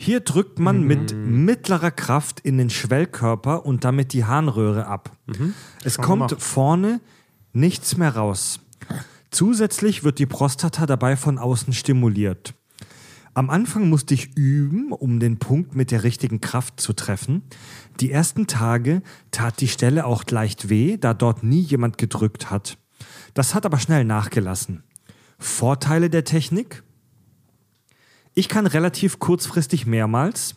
[0.00, 5.10] Hier drückt man mit mittlerer Kraft in den Schwellkörper und damit die Harnröhre ab.
[5.84, 6.42] Es kommt gemacht.
[6.42, 7.00] vorne
[7.52, 8.60] nichts mehr raus.
[9.30, 12.54] Zusätzlich wird die Prostata dabei von außen stimuliert.
[13.34, 17.42] Am Anfang musste ich üben, um den Punkt mit der richtigen Kraft zu treffen.
[18.00, 22.78] Die ersten Tage tat die Stelle auch leicht weh, da dort nie jemand gedrückt hat.
[23.34, 24.82] Das hat aber schnell nachgelassen.
[25.38, 26.82] Vorteile der Technik?
[28.38, 30.54] Ich kann relativ kurzfristig mehrmals.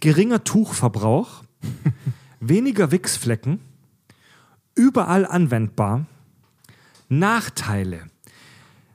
[0.00, 1.42] Geringer Tuchverbrauch.
[2.40, 3.60] weniger Wichsflecken.
[4.74, 6.04] Überall anwendbar.
[7.08, 8.02] Nachteile.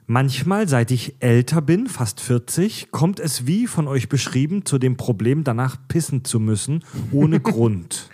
[0.06, 4.96] Manchmal, seit ich älter bin, fast 40, kommt es wie von euch beschrieben zu dem
[4.96, 8.08] Problem, danach pissen zu müssen, ohne Grund.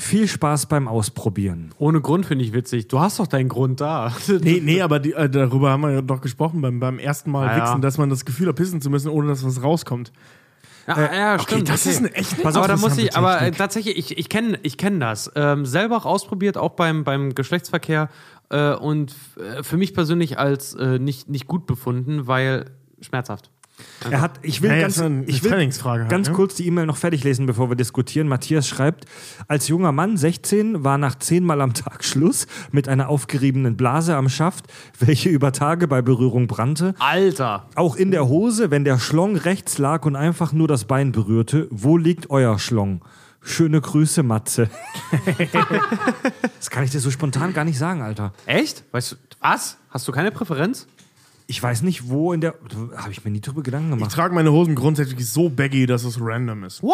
[0.00, 1.72] Viel Spaß beim Ausprobieren.
[1.78, 2.86] Ohne Grund finde ich witzig.
[2.86, 4.12] Du hast doch deinen Grund da.
[4.28, 7.48] Nee, nee, aber die, äh, darüber haben wir ja doch gesprochen beim, beim ersten Mal
[7.48, 7.62] Ah, ja.
[7.64, 10.12] wichsen, dass man das Gefühl hat, pissen zu müssen, ohne dass was rauskommt.
[10.86, 11.68] Ja, ja Okay, stimmt.
[11.68, 14.60] das ist eine echt Pass aber da muss ich, aber äh, tatsächlich, ich, ich kenne
[14.62, 15.32] ich kenn das.
[15.34, 18.08] Ähm, selber auch ausprobiert, auch beim, beim Geschlechtsverkehr
[18.50, 22.66] äh, und f- äh, für mich persönlich als äh, nicht, nicht gut befunden, weil
[23.00, 23.50] schmerzhaft.
[24.10, 26.34] Er hat, ich will Ja, ja, ganz, eine ich will halt, ganz ne?
[26.34, 28.28] kurz die E-Mail noch fertig lesen, bevor wir diskutieren.
[28.28, 29.06] Matthias schreibt,
[29.48, 34.28] als junger Mann, 16, war nach zehnmal am Tag Schluss mit einer aufgeriebenen Blase am
[34.28, 34.66] Schaft,
[34.98, 36.94] welche über Tage bei Berührung brannte.
[36.98, 37.68] Alter.
[37.74, 41.66] Auch in der Hose, wenn der Schlong rechts lag und einfach nur das Bein berührte.
[41.70, 43.02] Wo liegt euer Schlong?
[43.40, 44.68] Schöne Grüße, Matze.
[46.58, 48.32] das kann ich dir so spontan gar nicht sagen, Alter.
[48.46, 48.84] Echt?
[48.92, 49.78] Weißt du, was?
[49.90, 50.86] Hast du keine Präferenz?
[51.50, 52.54] Ich weiß nicht, wo in der.
[52.94, 54.12] Habe ich mir nie drüber Gedanken Ich gemacht.
[54.12, 56.82] trage meine Hosen grundsätzlich so baggy, dass es random ist.
[56.82, 56.92] What?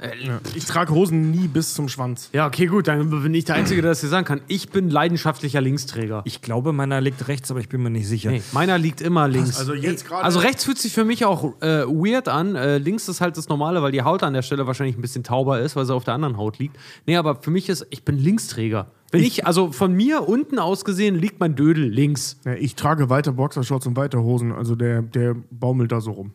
[0.00, 0.40] Äh, Ja.
[0.56, 2.28] Ich trage Hosen nie bis zum Schwanz.
[2.32, 4.40] Ja, okay, gut, dann bin ich der Einzige, der das hier sagen kann.
[4.48, 6.22] Ich bin leidenschaftlicher Linksträger.
[6.24, 8.32] Ich glaube, meiner liegt rechts, aber ich bin mir nicht sicher.
[8.32, 9.56] Nee, meiner liegt immer links.
[9.56, 12.56] Also jetzt gerade- Also rechts fühlt sich für mich auch äh, weird an.
[12.56, 15.22] Äh, links ist halt das Normale, weil die Haut an der Stelle wahrscheinlich ein bisschen
[15.22, 16.76] tauber ist, weil sie auf der anderen Haut liegt.
[17.06, 18.90] Nee, aber für mich ist, ich bin Linksträger.
[19.12, 22.38] Wenn ich, also von mir unten aus gesehen, liegt mein Dödel links.
[22.44, 26.32] Ja, ich trage weiter Boxershorts und weiter Hosen, also der, der baumelt da so rum.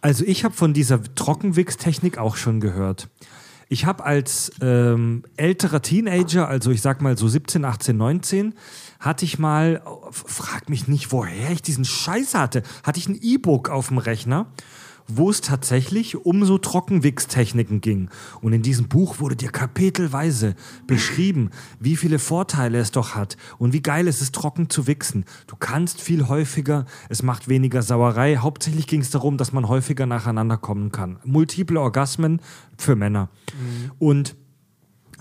[0.00, 3.08] Also ich habe von dieser Trockenwichstechnik auch schon gehört.
[3.68, 8.54] Ich habe als ähm, älterer Teenager, also ich sag mal so 17, 18, 19,
[9.00, 13.18] hatte ich mal, f- frag mich nicht, woher ich diesen Scheiß hatte, hatte ich ein
[13.20, 14.46] E-Book auf dem Rechner,
[15.08, 18.08] wo es tatsächlich um so Trockenwichstechniken ging.
[18.40, 20.54] Und in diesem Buch wurde dir kapitelweise
[20.86, 25.24] beschrieben, wie viele Vorteile es doch hat und wie geil es ist, trocken zu wichsen.
[25.46, 28.36] Du kannst viel häufiger, es macht weniger Sauerei.
[28.36, 31.18] Hauptsächlich ging es darum, dass man häufiger nacheinander kommen kann.
[31.24, 32.40] Multiple Orgasmen
[32.76, 33.28] für Männer.
[33.98, 34.36] Und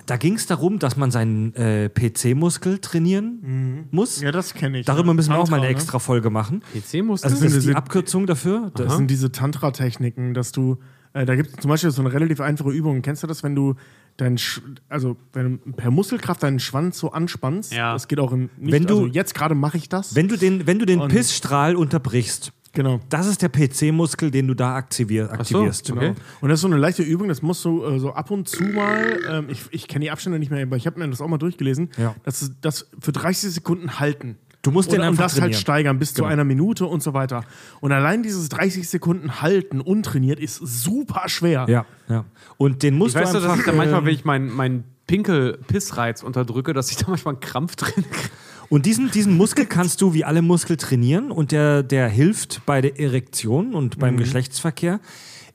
[0.05, 4.21] da ging es darum, dass man seinen äh, PC-Muskel trainieren muss.
[4.21, 4.85] Ja, das kenne ich.
[4.85, 5.69] Darüber müssen wir auch mal eine Tantra, ne?
[5.75, 6.61] extra Folge machen.
[6.73, 7.29] PC-Muskel?
[7.31, 8.71] Also das ist die sind- Abkürzung dafür.
[8.75, 10.77] Das sind diese Tantra-Techniken, dass du,
[11.13, 13.01] äh, da gibt es zum Beispiel so eine relativ einfache Übung.
[13.01, 13.75] Kennst du das, wenn du
[14.17, 17.73] deinen, Sch also wenn du per Muskelkraft deinen Schwanz so anspannst?
[17.73, 17.93] Ja.
[17.93, 20.15] Das geht auch im, nicht, Wenn du- also jetzt gerade mache ich das.
[20.15, 22.99] Wenn du den, wenn du den Und- Pissstrahl unterbrichst, genau.
[23.09, 25.91] das ist der PC-Muskel, den du da aktivier so, aktivierst.
[25.91, 25.99] okay.
[26.09, 26.15] Genau.
[26.41, 28.63] Und das ist so eine leichte Übung, das musst du äh, so ab und zu
[28.63, 31.27] mal, ähm, ich, ich kenne die Abstände nicht mehr, aber ich habe mir das auch
[31.27, 32.13] mal durchgelesen, Ja.
[32.23, 34.37] das, ist- das für 30 Sekunden halten.
[34.61, 35.61] Du musst den und, und einfach das halt trainieren.
[35.61, 36.27] steigern bis Genau.
[36.27, 37.43] zu einer Minute und so weiter.
[37.81, 41.67] Und allein dieses 30 Sekunden halten untrainiert ist super schwer.
[41.69, 42.25] Ja, ja.
[42.57, 43.59] Und den musst Ich du dass einfach.
[43.59, 47.41] ich da manchmal, ähm, wenn ich meinen mein Pinkel-Pissreiz unterdrücke, dass ich da manchmal einen
[47.41, 48.29] Krampf drin kriege.
[48.69, 52.81] Und diesen, diesen Muskel kannst du wie alle Muskel trainieren und der, der hilft bei
[52.81, 53.99] der Erektion und Mhm.
[53.99, 54.99] beim Geschlechtsverkehr.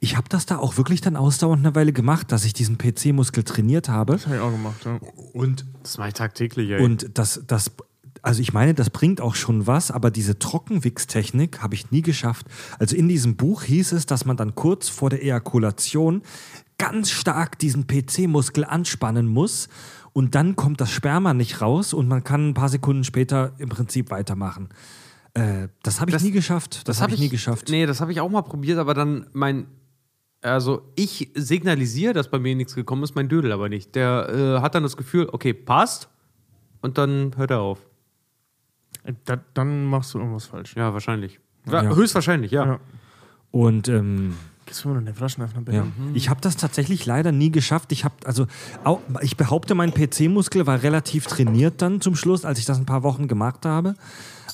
[0.03, 3.43] Ich habe das da auch wirklich dann ausdauernd eine Weile gemacht, dass ich diesen PC-Muskel
[3.45, 4.15] trainiert habe.
[4.15, 4.85] Das habe ich auch gemacht.
[4.85, 4.99] Ja.
[5.35, 6.83] Und, Das mache ich tagtäglich, ey.
[6.83, 7.71] und das, das,
[8.23, 12.47] also ich meine, das bringt auch schon was, aber diese Trockenwichstechnik habe ich nie geschafft.
[12.79, 16.23] Also in diesem Buch hieß es, dass man dann kurz vor der Ejakulation
[16.79, 19.69] ganz stark diesen PC-Muskel anspannen muss
[20.13, 23.69] und dann kommt das Sperma nicht raus und man kann ein paar Sekunden später im
[23.69, 24.69] Prinzip weitermachen.
[25.35, 26.89] Äh, das habe ich Das- nie geschafft.
[26.89, 27.69] Das, habe ich nie geschafft.
[27.69, 29.67] Nee, das habe ich auch mal probiert, aber dann mein.
[30.43, 33.95] Also, ich signalisiere, dass bei mir nichts gekommen ist, mein Dödel aber nicht.
[33.95, 36.09] Der äh, hat dann das Gefühl, okay, passt.
[36.81, 37.87] Und dann hört er auf.
[39.05, 40.75] Äh, Da, dann machst du irgendwas falsch.
[40.77, 41.39] Ja, wahrscheinlich.
[41.67, 41.95] Ja, Ja.
[41.95, 42.65] Höchstwahrscheinlich, ja.
[42.67, 42.81] Ja.
[43.51, 44.35] Und ähm,
[44.67, 45.79] Gibst du mir noch den Flaschenöffner bitte?
[45.79, 45.87] Ja.
[46.15, 47.93] Ich habe das tatsächlich leider nie geschafft.
[47.93, 48.47] Ich habe also
[48.85, 52.87] auch, ich behaupte, mein PC-Muskel war relativ trainiert dann zum Schluss, als ich das ein
[52.87, 53.95] paar Wochen gemacht habe.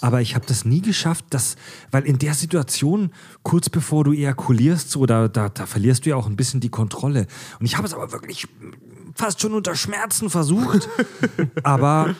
[0.00, 1.56] Aber ich habe das nie geschafft, dass,
[1.90, 3.10] weil in der Situation,
[3.42, 6.68] kurz bevor du ejakulierst, so, da, da, da verlierst du ja auch ein bisschen die
[6.68, 7.26] Kontrolle.
[7.58, 8.46] Und ich habe es aber wirklich
[9.14, 10.88] fast schon unter Schmerzen versucht.
[11.62, 12.14] aber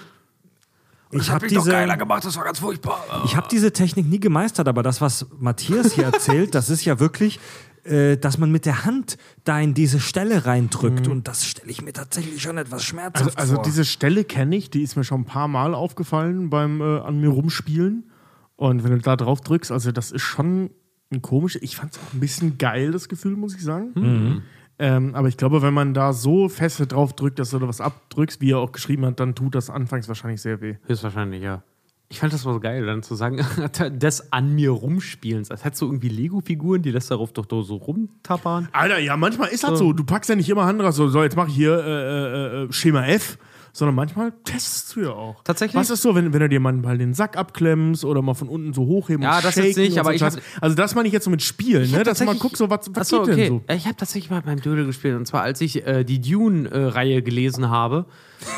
[1.10, 3.22] ich habe diese, gemacht, das war ganz furchtbar.
[3.24, 6.98] ich habe diese Technik nie gemeistert, aber das, was Matthias hier erzählt, das ist ja
[6.98, 7.38] wirklich,
[7.86, 11.08] äh, dass man mit der Hand da in diese Stelle reindrückt.
[11.08, 13.64] Und das stelle ich mir tatsächlich schon etwas Also, schmerzhaft also vor.
[13.64, 17.20] diese Stelle kenne ich, die ist mir schon ein paar Mal aufgefallen beim äh, an
[17.20, 18.10] mir rumspielen.
[18.56, 20.70] Und wenn du da drauf drückst, also das ist schon
[21.12, 21.58] ein komisch.
[21.60, 24.42] Ich fand es auch ein bisschen geil, das Gefühl, muss ich sagen.
[24.78, 27.80] Ähm, aber ich glaube, wenn man da so fest drauf drückt, dass du da was
[27.80, 30.76] abdrückst, wie er auch geschrieben hat, dann tut das anfangs wahrscheinlich sehr weh.
[30.86, 31.62] Höchstwahrscheinlich, ja.
[32.08, 33.44] Ich fand das mal so geil, dann zu sagen,
[33.90, 35.50] des an mir rumspielens.
[35.50, 38.68] Als hättest du irgendwie Lego-Figuren, die lässt darauf doch so rumtappern.
[38.72, 39.92] Alter, ja, manchmal ist das so.
[39.92, 43.06] Du packst ja nicht immer Hand so, so jetzt mache ich hier äh, äh, Schema
[43.06, 43.38] F,
[43.72, 45.42] sondern manchmal testest du ja auch.
[45.42, 45.74] Tatsächlich?
[45.74, 48.72] Was ist so, wenn, wenn du dir mal den Sack abklemmst oder mal von unten
[48.72, 51.08] so hochheben Ja, und das jetzt shaken nicht, aber so ich hab- Also das meine
[51.08, 52.04] ich jetzt so mit Spielen, ne?
[52.04, 53.48] dass man guckt, so was, was Achso, geht okay.
[53.48, 53.74] denn so?
[53.74, 55.16] Ich habe tatsächlich mal beim Dödel gespielt.
[55.16, 58.06] Und zwar, als ich äh, die Dune-Reihe gelesen habe,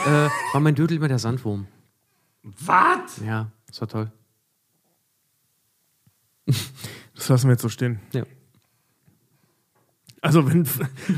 [0.07, 1.67] äh, war mein Dödel immer der Sandwurm.
[2.65, 3.21] Was?
[3.25, 4.13] Ja, das war toll.
[7.15, 7.99] Das lassen wir jetzt so stehen.
[8.13, 8.23] Ja.
[10.23, 10.67] Also wenn,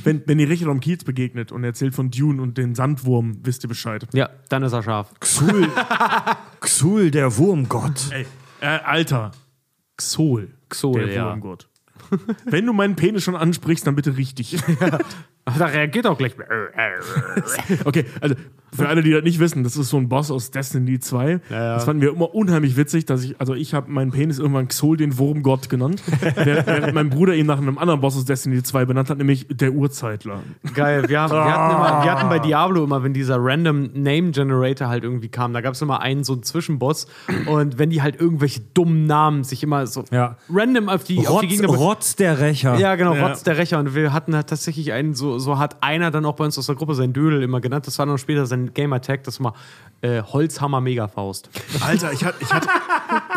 [0.04, 3.38] wenn, wenn ihr Richard am Kiez begegnet und er erzählt von Dune und den Sandwurm,
[3.42, 4.06] wisst ihr Bescheid.
[4.14, 5.12] ja, dann ist er scharf.
[5.20, 5.68] Xul,
[6.60, 8.10] Xul, der Wurmgott.
[8.12, 8.26] Ey,
[8.60, 9.32] äh, Alter,
[9.98, 10.48] Xol.
[10.70, 11.26] Xol, Der ja.
[11.26, 11.68] Wurmgott.
[12.46, 14.56] Wenn du meinen Penis schon ansprichst, dann bitte richtig.
[15.44, 16.34] Aber da reagiert auch gleich.
[17.84, 18.34] Okay, also
[18.74, 21.40] für alle, die das nicht wissen, das ist so ein Boss aus Destiny 2.
[21.48, 24.96] Das fanden wir immer unheimlich witzig, dass ich, also ich habe meinen Penis irgendwann Xol,
[24.96, 26.02] den Wurmgott genannt,
[26.36, 29.72] während, mein Bruder ihn nach einem anderen Boss aus Destiny 2 benannt hat, nämlich der
[29.72, 30.40] Urzeitler.
[30.74, 31.08] Geil.
[31.08, 34.88] Wir, haben, wir, hatten immer, wir hatten bei Diablo immer, wenn dieser Random Name Generator
[34.88, 37.06] halt irgendwie kam, da gab es immer einen so einen Zwischenboss.
[37.46, 40.36] Und wenn die halt irgendwelche dummen Namen sich immer so Ja.
[40.48, 41.68] random auf die, auf die Rotz, Gegner.
[41.68, 42.78] Rotz der Rächer.
[42.78, 43.26] Ja, genau, Ja.
[43.28, 43.78] Rotz der Rächer.
[43.78, 46.66] Und wir hatten halt tatsächlich einen, so, so hat einer dann auch bei uns aus
[46.66, 47.86] der Gruppe sein Dödel immer genannt.
[47.86, 49.54] Das war dann später sein Gamertag, das war
[50.02, 51.50] äh, Holzhammer Megafaust.
[51.80, 52.68] Alter, ich hatte, ich hatte,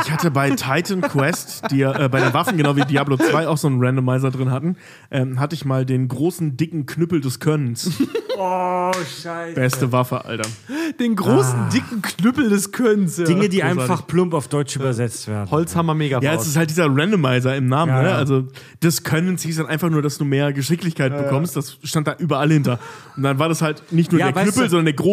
[0.03, 3.57] ich hatte bei Titan Quest, die äh, bei den Waffen genau wie Diablo 2 auch
[3.57, 4.77] so einen Randomizer drin hatten,
[5.11, 7.91] ähm, hatte ich mal den großen, dicken Knüppel des Könnens.
[8.37, 9.53] Oh, scheiße.
[9.55, 10.49] Beste Waffe, Alter.
[10.99, 13.17] Den großen, dicken Knüppel des Könnens.
[13.17, 13.25] Ja.
[13.25, 13.81] Dinge, die großartig.
[13.81, 15.51] einfach plump auf Deutsch übersetzt werden.
[15.51, 16.23] Holzhammer Megafaust.
[16.25, 18.07] Ja, es ist halt dieser Randomizer im Namen, Ja, ne?
[18.09, 18.15] ja.
[18.15, 18.47] Also
[18.81, 21.55] des Könnens hieß dann einfach nur, dass du mehr Geschicklichkeit bekommst.
[21.55, 22.79] Das stand da überall hinter.
[23.15, 25.12] Und dann war das halt nicht nur Ja, der Knüppel, du- sondern der große,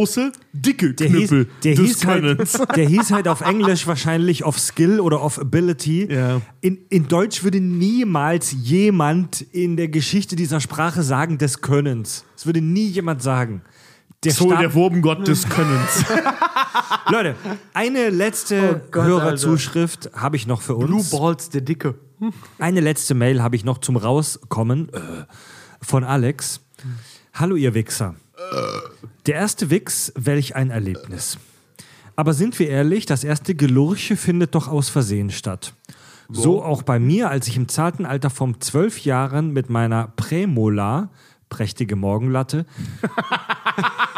[0.52, 2.52] dicke Der hieß, Knüppel der, des hieß halt, Könnens.
[2.76, 6.12] der hieß halt auf Englisch wahrscheinlich of Skill oder of Ability.
[6.12, 6.40] Ja.
[6.60, 12.24] In, in Deutsch würde niemals jemand in der Geschichte dieser Sprache sagen des Könnens.
[12.34, 13.62] Das würde nie jemand sagen.
[14.24, 16.04] Der So der Wurmgott des Könnens.
[17.10, 17.36] Leute,
[17.72, 21.10] eine letzte Gott, Hörerzuschrift habe ich noch für Blue uns.
[21.10, 21.94] Balls, der Dicke.
[22.58, 24.98] Eine letzte Mail habe ich noch zum Rauskommen äh,
[25.80, 26.60] von Alex.
[27.32, 28.14] Hallo ihr Wichser.
[29.26, 31.38] Der erste Wix, welch ein Erlebnis.
[32.16, 35.74] Aber sind wir ehrlich, das erste Gelurche findet doch aus Versehen statt.
[36.32, 41.10] So auch bei mir, als ich im zarten Alter von zwölf Jahren mit meiner Prämolar,
[41.48, 42.66] prächtige Morgenlatte,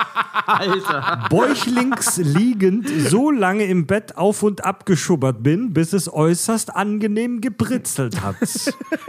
[0.47, 1.27] Alter.
[1.29, 7.40] bäuchlings liegend so lange im Bett auf und ab geschubbert bin, bis es äußerst angenehm
[7.40, 8.37] gebritzelt hat.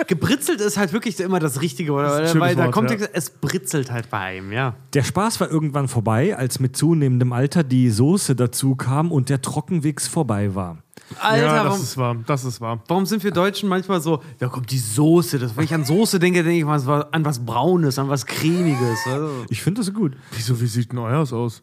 [0.08, 2.28] Gebritzelt ist halt wirklich immer das Richtige, oder?
[2.28, 3.08] schönes Weil da Wort, kommt ja.
[3.14, 4.76] es britzelt halt bei einem, ja.
[4.94, 9.42] Der Spaß war irgendwann vorbei, als mit zunehmendem Alter die Soße dazu kam und der
[9.42, 10.83] Trockenwichs vorbei war.
[11.20, 12.16] Alter, ja, das warum, ist wahr.
[12.26, 12.84] Das ist wahr.
[12.88, 15.40] warum sind wir Deutschen manchmal so, da kommt die Soße.
[15.40, 19.00] Das, wenn ich an Soße denke, denke ich mal an was Braunes, an was Cremiges.
[19.06, 20.14] Also, Ich finde das gut.
[20.32, 21.62] Wieso, wie sieht denn euers aus?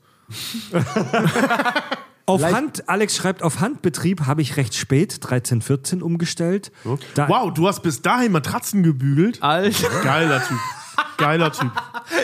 [2.26, 6.70] Auf Hand, Alex schreibt, auf Handbetrieb habe ich recht spät, 13, 14, umgestellt.
[7.14, 9.42] Da, Wow, du hast bis dahin Matratzen gebügelt.
[9.42, 9.88] Alter.
[10.04, 10.58] Geiler Typ.
[11.16, 11.70] Geiler Typ.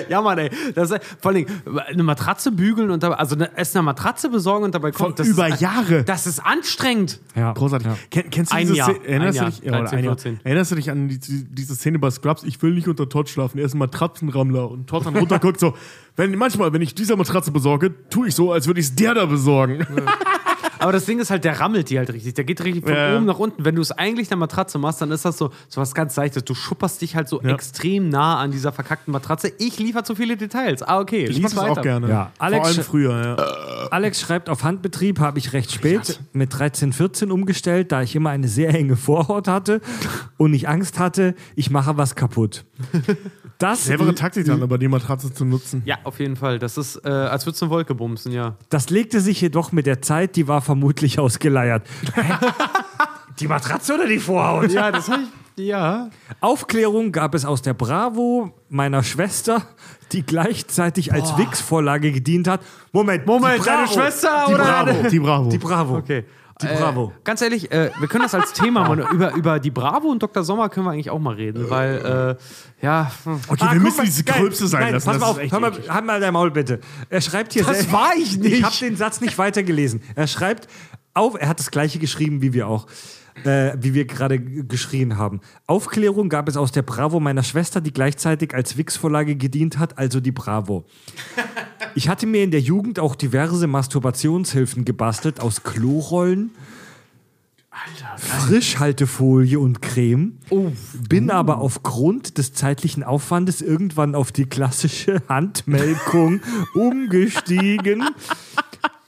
[0.08, 0.50] Ja, Mann, ey.
[0.74, 1.46] Das ist, vor allem
[1.86, 5.18] eine Matratze bügeln und dabei, also eine, erst eine Matratze besorgen und dabei kommt.
[5.18, 6.02] Das über ist, Jahre.
[6.02, 7.20] Das ist anstrengend.
[7.36, 7.86] Ja, Großartig.
[7.86, 7.96] Ja.
[8.10, 8.90] Ken, kennst du Ein diese Jahr.
[8.90, 9.06] Szene?
[9.06, 9.74] Erinnerst, Ein du dich, Jahr.
[9.74, 10.14] ja, oder 13, ein Jahr.
[10.16, 10.40] 14.
[10.42, 12.42] Erinnerst du dich an die, die, diese Szene bei Scrubs?
[12.42, 13.58] Ich will nicht unter Todd schlafen.
[13.58, 14.68] Er ist ein Matratzenrammler.
[14.70, 15.74] Und Todd dann runterguckt so,
[16.16, 19.14] wenn, manchmal, wenn ich diese Matratze besorge, tue ich so, als würde ich es der
[19.14, 19.86] da besorgen.
[20.78, 22.34] Aber das Ding ist halt, der rammelt die halt richtig.
[22.34, 23.16] Der geht richtig von Ja.
[23.16, 23.64] oben nach unten.
[23.64, 26.44] Wenn du es eigentlich der Matratze machst, dann ist das so, so was ganz Leichtes.
[26.44, 27.50] Du schupperst dich halt so Ja.
[27.54, 29.52] extrem nah an dieser verkackten Matratze.
[29.58, 30.82] Ich liefere zu viele Details.
[30.82, 31.24] Ah, okay.
[31.24, 31.72] Ich lies weiter.
[31.72, 32.08] auch gerne.
[32.08, 32.32] Ja.
[32.38, 33.88] Alex- Vor allem früher, ja.
[33.90, 38.30] Alex schreibt, auf Handbetrieb habe ich recht spät mit 13, 14 umgestellt, da ich immer
[38.30, 39.80] eine sehr enge Vorhaut hatte
[40.36, 42.64] und ich Angst hatte, ich mache was kaputt.
[43.58, 45.82] Das, Clevere Taktik dann, aber die Matratze zu nutzen.
[45.86, 46.58] Ja, auf jeden Fall.
[46.58, 48.56] Das ist, äh, als würdest du eine Wolke bumsen, ja.
[48.68, 51.86] das legte sich jedoch mit der Zeit, die war vermutlich ausgeleiert.
[53.40, 54.70] Die Matratze oder die Vorhaut?
[54.70, 55.28] Ja, das habe ich.
[55.64, 56.10] Ja.
[56.40, 59.62] Aufklärung gab es aus der Bravo meiner Schwester,
[60.12, 62.60] die gleichzeitig als Wix-Vorlage gedient hat.
[62.92, 65.48] Moment, Moment, deine Schwester die oder Bravo, Die Bravo.
[65.50, 65.96] Die Bravo.
[65.96, 66.24] Okay.
[66.62, 67.12] Die Bravo.
[67.14, 70.22] Äh, ganz ehrlich, äh, wir können das als Thema mal über, über die Bravo und
[70.22, 70.42] Dr.
[70.42, 72.36] Sommer können wir eigentlich auch mal reden, weil,
[72.80, 73.10] äh, ja.
[73.48, 74.24] Okay, Ah, wir müssen mal, diese.
[74.24, 75.06] Gröbste sein Nein, lassen.
[75.06, 76.80] Pass mal auf, hör mal, halt mal dein Maul bitte.
[77.10, 78.52] Er schreibt hier Das selbst- war ich nicht.
[78.54, 80.00] Ich habe den Satz nicht weitergelesen.
[80.14, 80.66] Er schreibt
[81.12, 82.86] auf, er hat das gleiche geschrieben wie wir auch.
[83.44, 85.40] Äh, wie wir gerade geschrien haben.
[85.66, 90.20] Aufklärung gab es aus der Bravo meiner Schwester, die gleichzeitig als Wix-Vorlage gedient hat, also
[90.20, 90.84] die Bravo.
[91.94, 96.50] Ich hatte mir in der Jugend auch diverse Masturbationshilfen gebastelt aus Klorollen,
[98.18, 100.38] Frischhaltefolie und Creme.
[101.08, 106.40] Bin aber aufgrund des zeitlichen Aufwandes irgendwann auf die klassische Handmelkung
[106.74, 108.04] umgestiegen.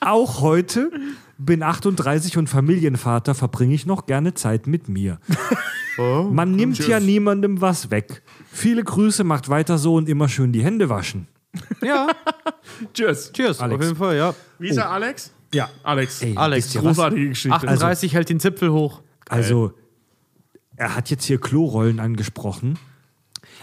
[0.00, 0.90] Auch heute
[1.38, 5.18] bin 38 und Familienvater, verbringe ich noch gerne Zeit mit mir.
[5.98, 8.22] Man nimmt ja niemandem was weg.
[8.52, 11.26] Viele Grüße, macht weiter so und immer schön die Hände waschen.
[11.82, 12.08] Ja,
[12.94, 13.32] Tschüss.
[13.34, 13.60] cheers.
[13.60, 13.76] Alex.
[13.76, 14.34] Auf jeden Fall, ja.
[14.58, 15.32] Wie ist er, Alex?
[15.52, 15.68] Ja.
[15.82, 16.22] Alex.
[16.22, 16.96] Ey, Alex, ihr was?
[16.96, 17.56] Großartige Geschichte.
[17.56, 19.02] 38 hält den Zipfel hoch.
[19.28, 19.72] Also,
[20.76, 22.78] er hat jetzt hier Klorollen angesprochen.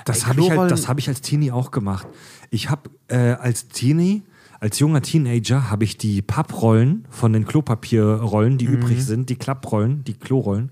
[0.03, 2.07] Das habe ich, halt, das hab ich als Teenie auch gemacht.
[2.49, 4.23] Ich habe äh, als Teenie,
[4.65, 10.03] als junger Teenager, habe ich die Papprollen von den Klopapierrollen, die übrig sind, die Klapprollen,
[10.03, 10.71] die Klorollen,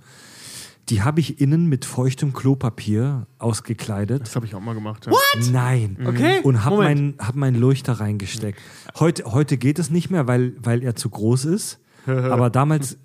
[0.90, 4.24] Die habe ich innen mit feuchtem Klopapier ausgekleidet.
[4.24, 5.06] Das habe ich auch mal gemacht.
[5.06, 5.14] Ja.
[5.52, 5.98] Nein.
[6.04, 8.60] Okay, Und habe meinen hab mein Leuchter reingesteckt.
[8.98, 11.80] Heute, heute geht es nicht mehr, weil, weil er zu groß ist.
[12.08, 12.98] Aber damals.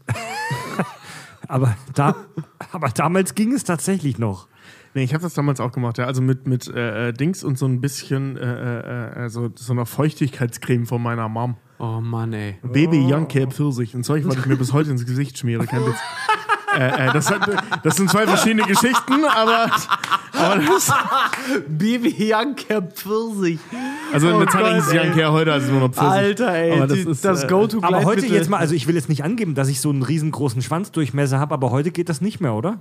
[1.49, 2.17] aber, da,
[2.73, 4.49] aber damals ging es tatsächlich noch.
[4.99, 6.07] Nee, ich habe das damals auch gemacht, ja.
[6.07, 9.73] Also mit, mit äh, äh, Dings und so ein bisschen äh, äh, äh, so, so
[9.73, 11.57] einer Feuchtigkeitscreme von meiner Mom.
[11.79, 12.57] Oh Mann, ey.
[12.65, 13.95] Baby Young Cap Pfirsich.
[13.95, 15.99] Ein Zeug, was ich mir bis heute ins Gesicht schmiere, kein Witz.
[16.77, 17.49] äh, äh, das, hat,
[17.85, 19.71] das sind zwei verschiedene Geschichten, aber,
[20.33, 20.93] aber das,
[21.69, 23.61] Baby Janker Pfirsich.
[24.13, 25.13] also Oh Zeit hieß es Young ey.
[25.13, 26.11] Care, heute es nur noch Pfirsich.
[26.11, 26.73] Alter, ey.
[26.73, 29.09] Aber das ist, das äh, go to Aber heute jetzt mal, also ich will jetzt
[29.09, 32.55] nicht angeben, dass ich so einen riesengroßen Schwanzdurchmesser habe, aber heute geht das nicht mehr,
[32.55, 32.81] oder?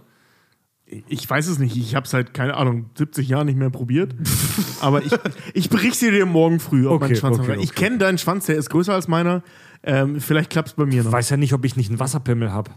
[1.07, 1.75] Ich weiß es nicht.
[1.75, 4.15] Ich habe seit, keine Ahnung, 70 Jahren nicht mehr probiert.
[4.81, 5.11] Aber ich,
[5.53, 7.83] ich berichte dir morgen früh, ob Okay, mein Schwanz okay, noch- Ich okay.
[7.85, 9.43] kenne deinen Schwanz, der ist größer als meiner.
[9.83, 11.11] Ähm, vielleicht klappt es bei mir Ich noch.
[11.11, 12.71] weiß ja nicht, ob ich nicht einen Wasserpimmel habe.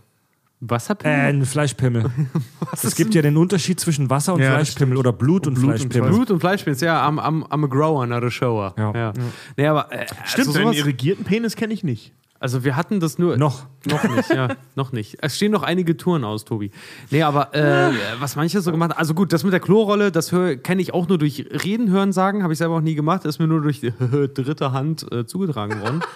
[0.59, 1.17] Wasserpimmel?
[1.17, 2.11] Äh, einen Fleischpimmel.
[2.83, 5.79] es gibt ja den Unterschied zwischen Wasser- und Ja, Fleischpimmel oder Blut- und, Blut und
[5.79, 6.11] Fleischpimmel.
[6.11, 8.75] Blut und Fleischpilz, ja, I'm, I'm, I'm a grower, not a shower.
[8.77, 8.93] Ja.
[8.93, 9.13] ja.
[9.57, 12.13] Nee, aber, äh, Stimmt, also, einen sowas, irrigierten Penis kenne ich nicht.
[12.41, 13.37] Also wir hatten das nur.
[13.37, 13.67] Noch.
[13.85, 15.19] Noch nicht, ja, noch nicht.
[15.21, 16.71] Es stehen noch einige Touren aus, Tobi.
[17.11, 20.31] Nee, aber äh, was manche so gemacht haben, also gut, das mit der Klorolle, das
[20.31, 23.39] kenne ich auch nur durch Reden, Hören, Sagen, habe ich selber auch nie gemacht, ist
[23.39, 23.81] mir nur durch
[24.35, 26.01] dritte Hand äh, zugetragen worden.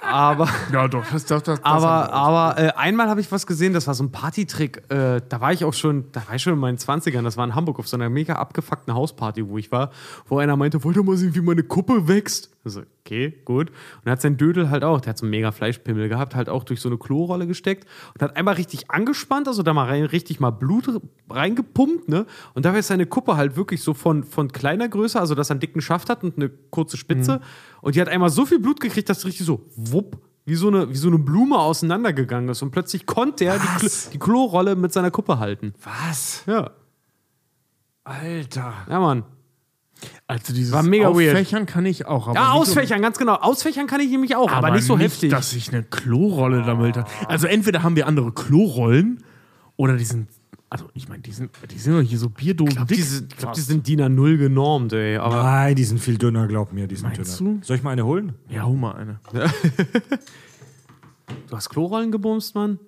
[0.00, 1.04] Aber, Ja, doch.
[1.10, 4.04] Das, das, das, das aber, aber äh, einmal habe ich was gesehen, das war so
[4.04, 4.82] ein Partytrick.
[4.88, 7.44] Äh, da war ich auch schon, da war ich schon in meinen 20ern, das war
[7.44, 9.90] in Hamburg auf so einer mega abgefuckten Hausparty, wo ich war,
[10.28, 12.50] wo einer meinte, wollt ihr mal sehen, wie meine Kuppe wächst?
[12.64, 13.68] Also, okay, gut.
[13.70, 16.48] Und er hat sein Dödel halt auch, der hat so einen mega Fleischpimmel gehabt, halt
[16.48, 20.04] auch durch so eine Klorolle gesteckt und hat einmal richtig angespannt, also da mal rein,
[20.04, 20.88] richtig mal Blut
[21.28, 22.26] reingepumpt, ne?
[22.54, 25.54] Und dabei ist seine Kuppe halt wirklich so von, von kleiner Größe, also dass er
[25.54, 27.40] einen dicken Schaft hat und eine kurze Spitze.
[27.82, 30.68] Und die hat einmal so viel Blut gekriegt, dass es richtig so, wupp, wie so,
[30.68, 32.62] eine, wie so eine Blume auseinandergegangen ist.
[32.62, 35.74] Und plötzlich konnte er die, Klo, die Klorolle mit seiner Kuppe halten.
[35.82, 36.42] Was?
[36.46, 36.70] Ja.
[38.04, 38.74] Alter.
[38.88, 39.24] Ja, Mann.
[40.26, 41.34] Also dieses War mega weird.
[41.34, 42.28] Auffächern kann ich auch.
[42.28, 43.34] Aber Ja, nicht ausfächern, ganz genau.
[43.34, 45.30] Ausfächern kann ich nämlich auch, aber, nicht so heftig.
[45.30, 47.08] dass ich eine Klorolle damit habe.
[47.28, 49.22] Also entweder haben wir andere Klorollen
[49.76, 50.28] oder die sind,
[50.68, 52.96] also ich meine, die sind, die sind doch hier so Bierdosen ich glaube, dick.
[52.98, 55.16] die, sind- ich glaub, die sind DIN A0 genormt, ey.
[55.16, 57.60] Aber Nein, die sind viel dünner, glaub mir, die sind Meinst dünner.
[57.60, 57.64] du?
[57.64, 58.34] Soll ich mal eine holen?
[58.50, 59.20] ja, hol mal eine.
[61.48, 62.78] du hast Klorollen gebumst, Mann?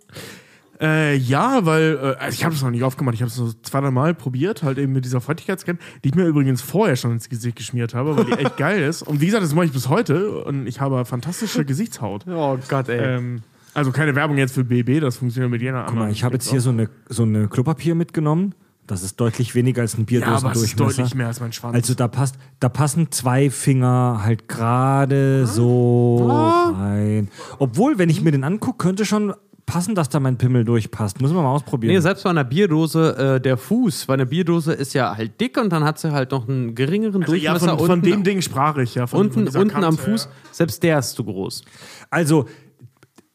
[0.81, 3.15] Äh, ja, weil, äh, also ich habe es noch nicht aufgemacht.
[3.15, 6.15] Ich habe es so zwei, drei Mal probiert, halt eben mit dieser Feuchtigkeitscreme, die ich
[6.15, 9.03] mir übrigens vorher schon ins Gesicht geschmiert habe, weil die echt geil ist.
[9.03, 12.25] Und wie gesagt, das mache ich bis heute und ich habe fantastische Gesichtshaut.
[12.37, 13.17] Oh Gott, ey.
[13.17, 16.07] Ähm, also keine Werbung jetzt für BB, das funktioniert mit jeder Guck anderen.
[16.09, 18.55] mal, ich habe jetzt hier so eine, so eine Klopapier mitgenommen.
[18.87, 21.75] Das ist deutlich weniger als ein Ja, aber es ist deutlich mehr als mein Schwanz.
[21.75, 26.31] Also da passt, da passen zwei Finger halt gerade so
[26.79, 27.29] rein.
[27.59, 29.35] Obwohl, wenn ich mir den angucke, könnte schon
[29.67, 31.21] passen, dass da mein Pimmel durchpasst.
[31.21, 31.93] Müssen wir mal ausprobieren.
[31.93, 35.59] Nee, selbst bei einer Bierdose, äh, der Fuß, bei einer Bierdose ist ja halt dick
[35.59, 38.23] und dann hat sie halt noch einen geringeren Also ja, Durchmesser von, von unten, dem
[38.25, 39.07] Ding sprach ich, ja.
[39.07, 40.25] Von, von unten, dieser unten am Kante, Fuß.
[40.25, 40.31] ja.
[40.53, 41.63] Selbst der ist zu groß.
[42.11, 42.47] Also,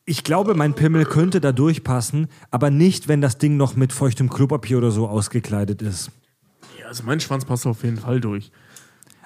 [0.06, 4.30] ich glaube, mein Pimmel könnte da durchpassen, aber nicht, wenn das Ding noch mit feuchtem
[4.30, 6.12] Klopapier oder so ausgekleidet ist.
[6.80, 8.52] Ja, also mein Schwanz passt auf jeden Fall durch.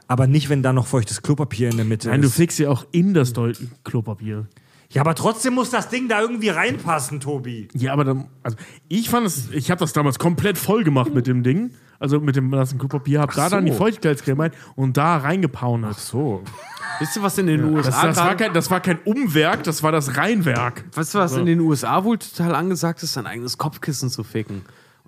[0.08, 2.36] Aber nicht, wenn da noch feuchtes Klopapier in der Mitte Nein, du ist.
[2.36, 3.34] fixst ja auch in das
[3.84, 4.48] Klopapier.
[4.95, 7.67] Ja, aber trotzdem muss das Ding da irgendwie reinpassen, Tobi.
[7.73, 8.55] Ja, aber dann, also
[8.88, 11.71] ich fand es, ich habe das damals komplett voll gemacht mit dem Ding.
[11.99, 13.55] Also mit dem nassen Klopapier, hab da so.
[13.58, 15.99] dann die Feuchtigkeitscreme rein und da reingepaunert.
[15.99, 16.43] So.
[16.99, 19.84] Wisst ihr, was in den USA Das, das, war kein, das war kein Umwerk, das
[19.84, 20.86] war das Reinwerk.
[20.93, 24.62] Weißt du, was in den USA wohl total angesagt ist, sein eigenes Kopfkissen zu ficken?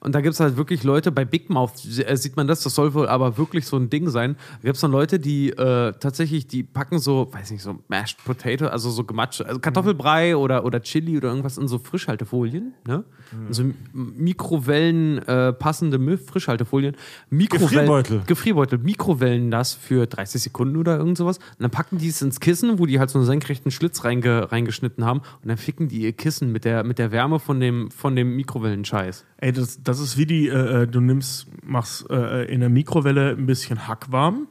[0.07, 2.73] Und da gibt es halt wirklich Leute, bei Big Mouth äh, sieht man das, das
[2.75, 4.37] soll wohl aber wirklich so ein Ding sein.
[4.61, 8.23] Da gibt es dann Leute, die äh, tatsächlich, die packen so, weiß nicht, so Mashed
[8.23, 13.03] Potato, also so gematscht, also Kartoffelbrei oder, oder Chili oder irgendwas in so Frischhaltefolien, ne?
[13.49, 16.95] So M- Mikrowellen äh, passende Mil- Frischhaltefolien.
[17.29, 18.21] Mikrowellen, Gefrierbeutel.
[18.25, 21.37] Gefrierbeutel, Mikrowellen das für 30 Sekunden oder irgend sowas.
[21.37, 24.51] Und dann packen die es ins Kissen, wo die halt so einen senkrechten Schlitz reinge,
[24.51, 25.19] reingeschnitten haben.
[25.41, 28.35] Und dann ficken die ihr Kissen mit der, mit der Wärme von dem, von dem
[28.35, 29.25] Mikrowellenscheiß.
[29.39, 33.31] Ey, das, das ist wie die, äh, äh, du nimmst, machst äh, in der Mikrowelle
[33.31, 34.47] ein bisschen Hack warm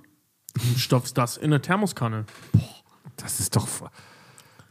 [0.54, 2.24] und stopfst das in eine Thermoskanne.
[3.16, 3.66] Das ist doch.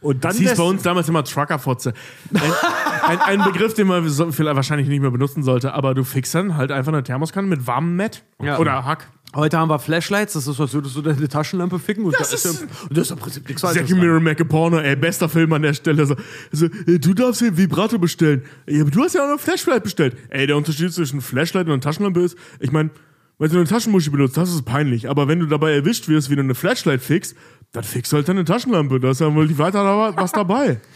[0.06, 1.92] Und dann Das hieß bei uns damals immer Truckerfotze.
[2.32, 6.04] Ein, ein, ein Begriff, den man so, vielleicht wahrscheinlich nicht mehr benutzen sollte, aber du
[6.04, 8.58] fixst dann halt einfach eine Thermoskanne mit warmem Met Ja.
[8.58, 9.08] oder Hack.
[9.34, 12.04] Heute haben wir Flashlights, das ist, als würdest du deine Taschenlampe ficken.
[12.06, 13.60] Und das, ist- ist, ja, und das ist im Prinzip nichts.
[13.62, 14.00] Jackie dran.
[14.00, 16.06] Mirror McAporno, ey, bester Film an der Stelle.
[16.06, 16.16] So,
[16.52, 18.42] so, äh, du darfst den Vibrator bestellen.
[18.66, 20.16] Ja, aber du hast ja auch eine Flashlight bestellt.
[20.30, 22.90] Ey, der Unterschied zwischen Flashlight und einer Taschenlampe ist, ich meine,
[23.38, 25.10] wenn du eine Taschenmuschi benutzt, das ist peinlich.
[25.10, 27.36] Aber wenn du dabei erwischt wirst, wie du eine Flashlight fixst,
[27.76, 28.98] dann fixst du halt deine Taschenlampe.
[29.00, 30.80] Da ist ja wohl die weiter da was dabei.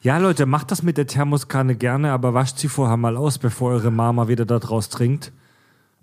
[0.00, 3.70] Ja, Leute, macht das mit der Thermoskanne gerne, aber wascht sie vorher mal aus, bevor
[3.70, 5.32] eure Mama wieder da draus trinkt.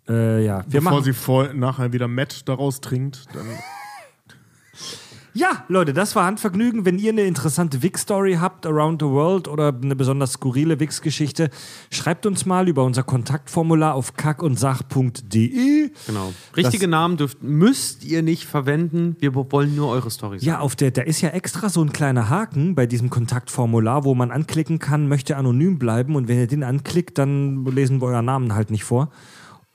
[0.10, 1.04] Äh, ja, wir Bevor machen.
[1.04, 3.46] sie vor, nachher wieder Matt daraus trinkt, dann.
[5.34, 6.84] Ja, Leute, das war Handvergnügen.
[6.86, 11.50] Wenn ihr eine interessante Wix-Story habt, around the world oder eine besonders skurrile Wix-Geschichte,
[11.90, 15.92] schreibt uns mal über unser Kontaktformular auf kackundsach.de.
[16.06, 16.34] Genau.
[16.58, 19.16] Richtige Namen dürft, müsst ihr nicht verwenden.
[19.20, 20.44] Wir wollen nur eure Storys.
[20.44, 24.14] Ja, auf der, da ist ja extra so ein kleiner Haken bei diesem Kontaktformular, wo
[24.14, 26.18] man anklicken kann, möchte anonym bleiben.
[26.18, 29.10] Und wenn ihr den anklickt, dann lesen wir euren Namen halt nicht vor.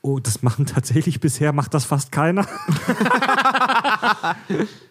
[0.01, 2.47] Oh, das machen tatsächlich bisher, macht das fast keiner.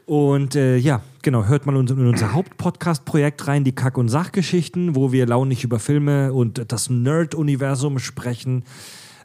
[0.07, 5.13] und äh, ja, genau, hört mal in unser Hauptpodcast-Projekt rein, die Kack- und Sachgeschichten, wo
[5.13, 8.65] wir launig über Filme und das Nerd-Universum sprechen.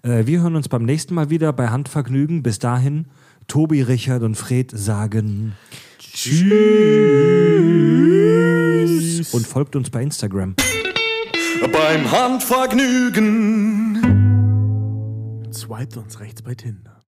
[0.03, 2.43] Äh, wir hören uns beim nächsten Mal wieder bei Handvergnügen.
[2.43, 3.07] Bis dahin,
[3.47, 5.53] Tobi, Richard und Fred sagen
[5.99, 6.43] Tschüss
[9.33, 10.55] und folgt uns bei Instagram.
[11.71, 13.70] Beim Handvergnügen.
[15.71, 17.00] Swiped uns rechts bei Tinder.